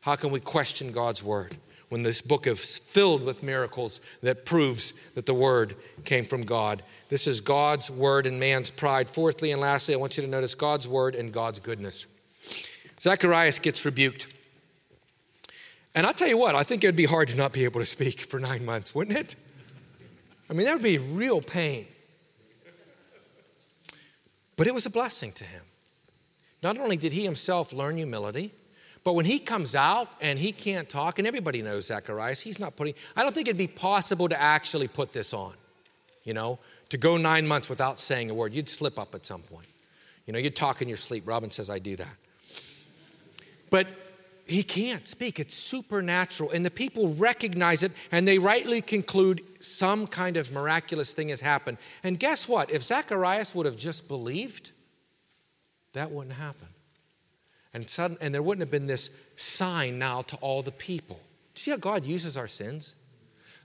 [0.00, 1.56] How can we question God's word
[1.88, 6.82] when this book is filled with miracles that proves that the word came from God?
[7.08, 9.08] This is God's word and man's pride.
[9.08, 12.06] Fourthly and lastly, I want you to notice God's word and God's goodness.
[13.00, 14.33] Zacharias gets rebuked.
[15.94, 17.86] And I'll tell you what, I think it'd be hard to not be able to
[17.86, 19.36] speak for nine months, wouldn't it?
[20.50, 21.86] I mean, that would be real pain.
[24.56, 25.62] But it was a blessing to him.
[26.62, 28.52] Not only did he himself learn humility,
[29.04, 32.74] but when he comes out and he can't talk, and everybody knows Zacharias, he's not
[32.74, 35.54] putting, I don't think it'd be possible to actually put this on,
[36.24, 38.54] you know, to go nine months without saying a word.
[38.54, 39.66] You'd slip up at some point.
[40.26, 41.26] You know, you'd talk in your sleep.
[41.26, 42.16] Robin says, I do that.
[43.68, 43.86] But
[44.46, 45.40] he can't speak.
[45.40, 46.50] It's supernatural.
[46.50, 51.40] And the people recognize it and they rightly conclude some kind of miraculous thing has
[51.40, 51.78] happened.
[52.02, 52.70] And guess what?
[52.70, 54.72] If Zacharias would have just believed,
[55.94, 56.68] that wouldn't happen.
[57.72, 61.20] And, sudden, and there wouldn't have been this sign now to all the people.
[61.54, 62.94] See how God uses our sins?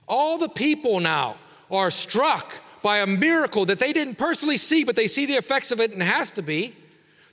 [0.07, 1.35] All the people now
[1.69, 5.71] are struck by a miracle that they didn't personally see, but they see the effects
[5.71, 6.75] of it and it has to be.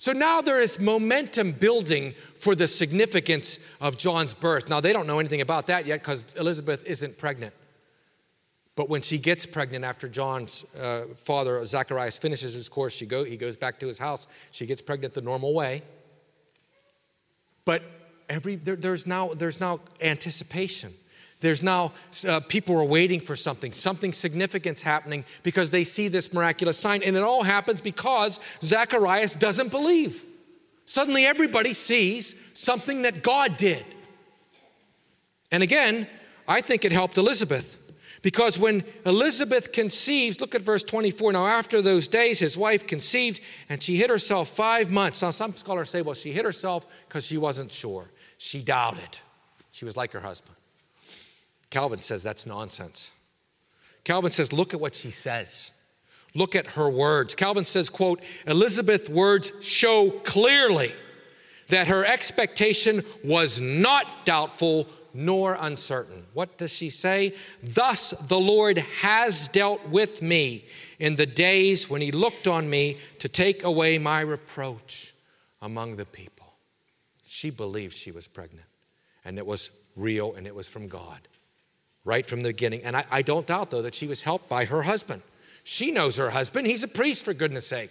[0.06, 4.70] So now there is momentum building for the significance of John's birth.
[4.70, 7.52] Now they don't know anything about that yet because Elizabeth isn't pregnant.
[8.76, 13.24] But when she gets pregnant after John's uh, father, Zacharias, finishes his course, she go,
[13.24, 14.28] he goes back to his house.
[14.52, 15.82] She gets pregnant the normal way.
[17.64, 17.82] But
[18.28, 20.94] every, there, there's, now, there's now anticipation.
[21.40, 21.92] There's now
[22.26, 27.02] uh, people are waiting for something, something significant's happening because they see this miraculous sign.
[27.02, 30.24] And it all happens because Zacharias doesn't believe.
[30.86, 33.84] Suddenly, everybody sees something that God did.
[35.50, 36.08] And again,
[36.48, 37.78] I think it helped Elizabeth.
[38.22, 41.32] Because when Elizabeth conceives, look at verse 24.
[41.32, 45.22] Now, after those days, his wife conceived and she hid herself five months.
[45.22, 48.10] Now, some scholars say, well, she hid herself because she wasn't sure.
[48.38, 49.18] She doubted.
[49.70, 50.56] She was like her husband.
[51.70, 53.10] Calvin says that's nonsense.
[54.04, 55.72] Calvin says, look at what she says.
[56.34, 57.34] Look at her words.
[57.34, 60.92] Calvin says, quote, Elizabeth's words show clearly
[61.68, 66.24] that her expectation was not doubtful nor uncertain.
[66.34, 67.34] What does she say?
[67.62, 70.66] Thus the Lord has dealt with me
[70.98, 75.14] in the days when he looked on me to take away my reproach
[75.62, 76.52] among the people.
[77.26, 78.66] She believed she was pregnant,
[79.24, 81.26] and it was real and it was from God
[82.06, 82.82] right from the beginning.
[82.84, 85.20] And I, I don't doubt, though, that she was helped by her husband.
[85.64, 86.66] She knows her husband.
[86.66, 87.90] He's a priest, for goodness sake.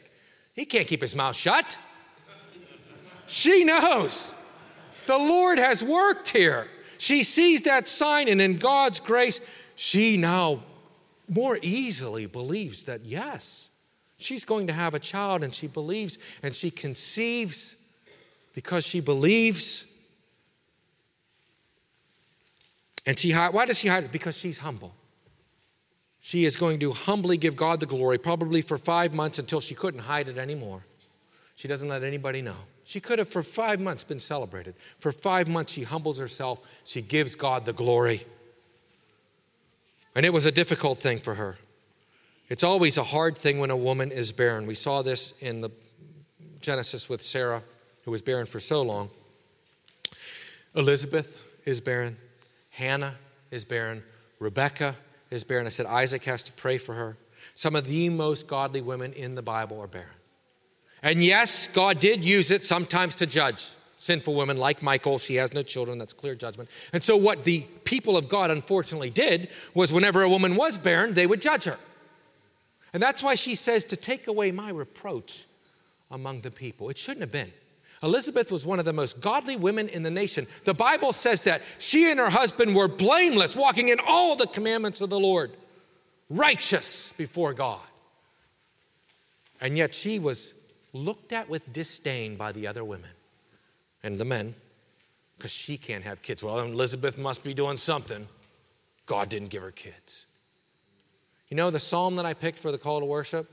[0.56, 1.78] He can't keep his mouth shut.
[3.28, 4.34] She knows.
[5.06, 6.68] The Lord has worked here.
[6.98, 9.42] She sees that sign, and in God's grace,
[9.76, 10.64] she now
[11.28, 13.72] more easily believes that yes,
[14.18, 17.76] she's going to have a child, and she believes and she conceives
[18.54, 19.86] because she believes.
[23.06, 24.12] And she why does she hide it?
[24.12, 24.94] Because she's humble.
[26.20, 29.76] She is going to humbly give God the glory, probably for five months until she
[29.76, 30.82] couldn't hide it anymore.
[31.56, 32.56] She doesn't let anybody know.
[32.84, 34.76] She could have for five months been celebrated.
[34.98, 36.62] For five months, she humbles herself.
[36.84, 38.24] She gives God the glory.
[40.16, 41.58] And it was a difficult thing for her.
[42.50, 44.66] It's always a hard thing when a woman is barren.
[44.66, 45.70] We saw this in the
[46.62, 47.62] Genesis with Sarah,
[48.04, 49.10] who was barren for so long.
[50.76, 52.18] Elizabeth is barren.
[52.76, 53.16] Hannah
[53.52, 54.04] is barren.
[54.40, 54.96] Rebecca
[55.32, 55.66] is barren.
[55.66, 57.18] I said Isaac has to pray for her.
[57.54, 60.10] Some of the most godly women in the Bible are barren.
[61.02, 65.20] And yes, God did use it sometimes to judge sinful women like Michal.
[65.20, 66.70] She has no children, that's clear judgment.
[66.92, 71.14] And so, what the people of God unfortunately did was whenever a woman was barren,
[71.14, 71.78] they would judge her.
[72.94, 75.46] And that's why she says to take away my reproach
[76.12, 76.90] among the people.
[76.90, 77.52] It shouldn't have been.
[78.04, 80.48] Elizabeth was one of the most godly women in the nation.
[80.64, 85.02] The Bible says that she and her husband were blameless, walking in all the commandments
[85.02, 85.52] of the Lord,
[86.30, 87.80] righteous before God.
[89.62, 90.54] And yet she was
[90.94, 93.10] looked at with disdain by the other women
[94.04, 94.54] and the men
[95.38, 96.44] because she can't have kids.
[96.44, 98.28] Well, Elizabeth must be doing something.
[99.06, 100.26] God didn't give her kids.
[101.50, 103.50] You know the psalm that I picked for the call to worship?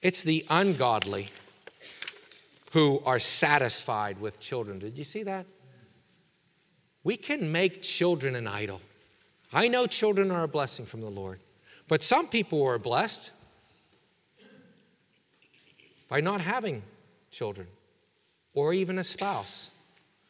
[0.00, 1.30] It's the ungodly
[2.72, 4.78] who are satisfied with children.
[4.78, 5.46] Did you see that?
[7.04, 8.80] We can make children an idol.
[9.52, 11.40] I know children are a blessing from the Lord,
[11.86, 13.32] but some people are blessed
[16.08, 16.82] by not having
[17.30, 17.66] children
[18.54, 19.70] or even a spouse.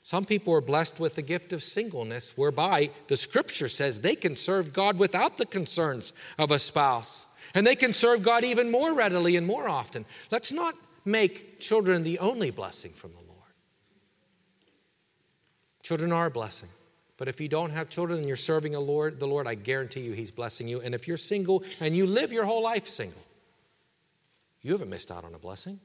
[0.03, 4.37] Some people are blessed with the gift of singleness, whereby the scripture says they can
[4.37, 7.27] serve God without the concerns of a spouse.
[7.55, 10.05] And they can serve God even more readily and more often.
[10.31, 10.75] Let's not
[11.05, 13.29] make children the only blessing from the Lord.
[15.83, 16.69] Children are a blessing.
[17.17, 20.01] But if you don't have children and you're serving a Lord, the Lord, I guarantee
[20.01, 20.81] you He's blessing you.
[20.81, 23.23] And if you're single and you live your whole life single,
[24.61, 25.81] you haven't missed out on a blessing.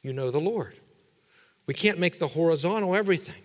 [0.00, 0.74] You know the Lord.
[1.66, 3.40] We can't make the horizontal everything.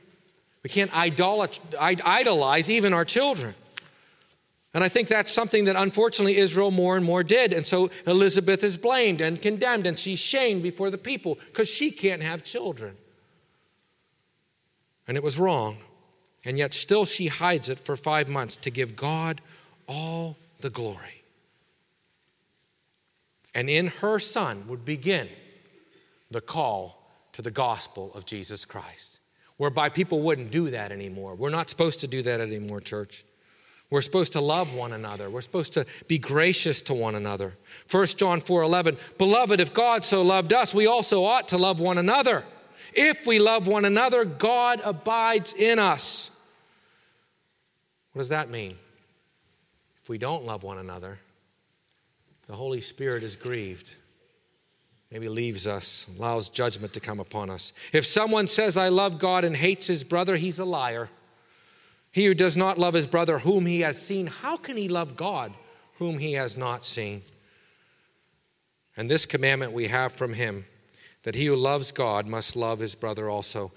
[0.64, 3.56] We can't idolize even our children.
[4.74, 7.54] And I think that's something that unfortunately Israel more and more did.
[7.54, 11.90] And so Elizabeth is blamed and condemned, and she's shamed before the people because she
[11.90, 12.96] can't have children.
[15.08, 15.78] And it was wrong.
[16.44, 19.42] And yet still she hides it for five months to give God
[19.88, 21.24] all the glory.
[23.56, 25.30] And in her son would begin
[26.30, 29.20] the call to the gospel of Jesus Christ,
[29.58, 31.36] whereby people wouldn't do that anymore.
[31.36, 33.24] We're not supposed to do that anymore, church.
[33.90, 35.30] We're supposed to love one another.
[35.30, 37.54] We're supposed to be gracious to one another.
[37.90, 41.80] 1 John 4 11, Beloved, if God so loved us, we also ought to love
[41.80, 42.44] one another.
[42.94, 46.32] If we love one another, God abides in us.
[48.12, 48.76] What does that mean?
[50.04, 51.20] If we don't love one another,
[52.48, 53.94] the Holy Spirit is grieved.
[55.12, 57.72] Maybe leaves us, allows judgment to come upon us.
[57.94, 61.10] If someone says, I love God and hates his brother, he's a liar.
[62.12, 65.16] He who does not love his brother whom he has seen, how can he love
[65.16, 65.54] God
[65.96, 67.22] whom he has not seen?
[68.96, 70.66] And this commandment we have from him
[71.24, 73.72] that he who loves God must love his brother also.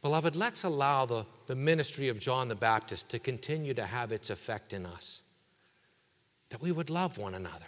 [0.00, 4.30] Beloved, let's allow the, the ministry of John the Baptist to continue to have its
[4.30, 5.22] effect in us.
[6.48, 7.66] That we would love one another.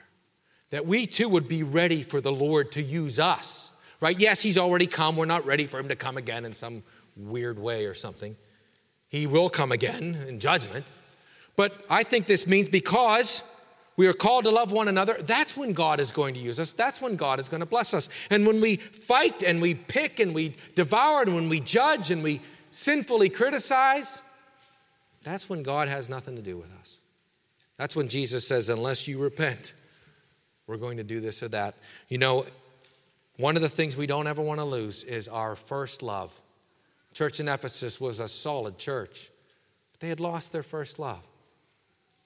[0.70, 3.72] That we too would be ready for the Lord to use us.
[4.01, 4.18] Right?
[4.18, 5.16] Yes, He's already come.
[5.16, 6.82] We're not ready for Him to come again in some
[7.16, 8.37] weird way or something.
[9.15, 10.85] He will come again in judgment.
[11.55, 13.45] But I think this means because
[13.97, 16.73] we are called to love one another, that's when God is going to use us.
[16.73, 18.09] That's when God is going to bless us.
[18.29, 22.25] And when we fight and we pick and we devour and when we judge and
[22.25, 22.41] we
[22.73, 24.21] sinfully criticize,
[25.23, 26.99] that's when God has nothing to do with us.
[27.77, 29.75] That's when Jesus says, unless you repent,
[30.67, 31.77] we're going to do this or that.
[32.09, 32.47] You know,
[33.37, 36.41] one of the things we don't ever want to lose is our first love.
[37.15, 39.31] Church in Ephesus was a solid church,
[39.93, 41.27] but they had lost their first love.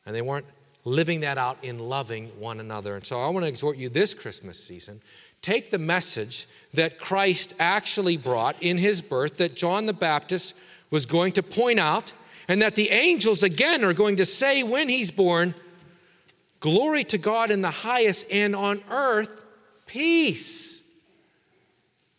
[0.04, 0.46] And they weren't
[0.84, 2.96] living that out in loving one another.
[2.96, 5.00] And so I want to exhort you this Christmas season
[5.40, 10.56] take the message that Christ actually brought in his birth, that John the Baptist
[10.90, 12.12] was going to point out,
[12.48, 15.54] and that the angels again are going to say when he's born,
[16.60, 19.44] Glory to God in the highest, and on earth,
[19.86, 20.82] peace,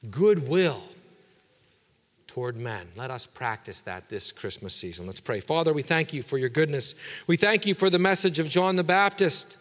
[0.09, 0.81] goodwill
[2.29, 2.87] toward men.
[2.95, 5.07] Let us practice that this Christmas season.
[5.07, 5.39] Let's pray.
[5.39, 6.93] Father, we thank you for your goodness.
[7.25, 9.57] We thank you for the message of John the Baptist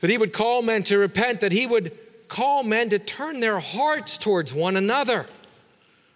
[0.00, 1.96] that he would call men to repent, that he would
[2.26, 5.28] call men to turn their hearts towards one another.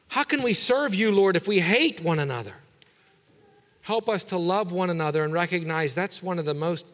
[0.09, 2.55] How can we serve you, Lord, if we hate one another?
[3.83, 6.85] Help us to love one another and recognize that's one of the most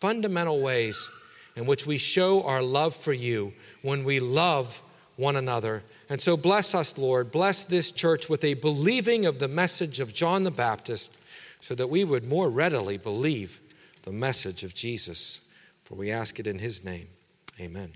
[0.00, 1.10] fundamental ways
[1.56, 4.82] in which we show our love for you when we love
[5.16, 5.82] one another.
[6.08, 7.30] And so bless us, Lord.
[7.30, 11.16] Bless this church with a believing of the message of John the Baptist
[11.60, 13.60] so that we would more readily believe
[14.02, 15.40] the message of Jesus.
[15.84, 17.08] For we ask it in his name.
[17.58, 17.92] Amen.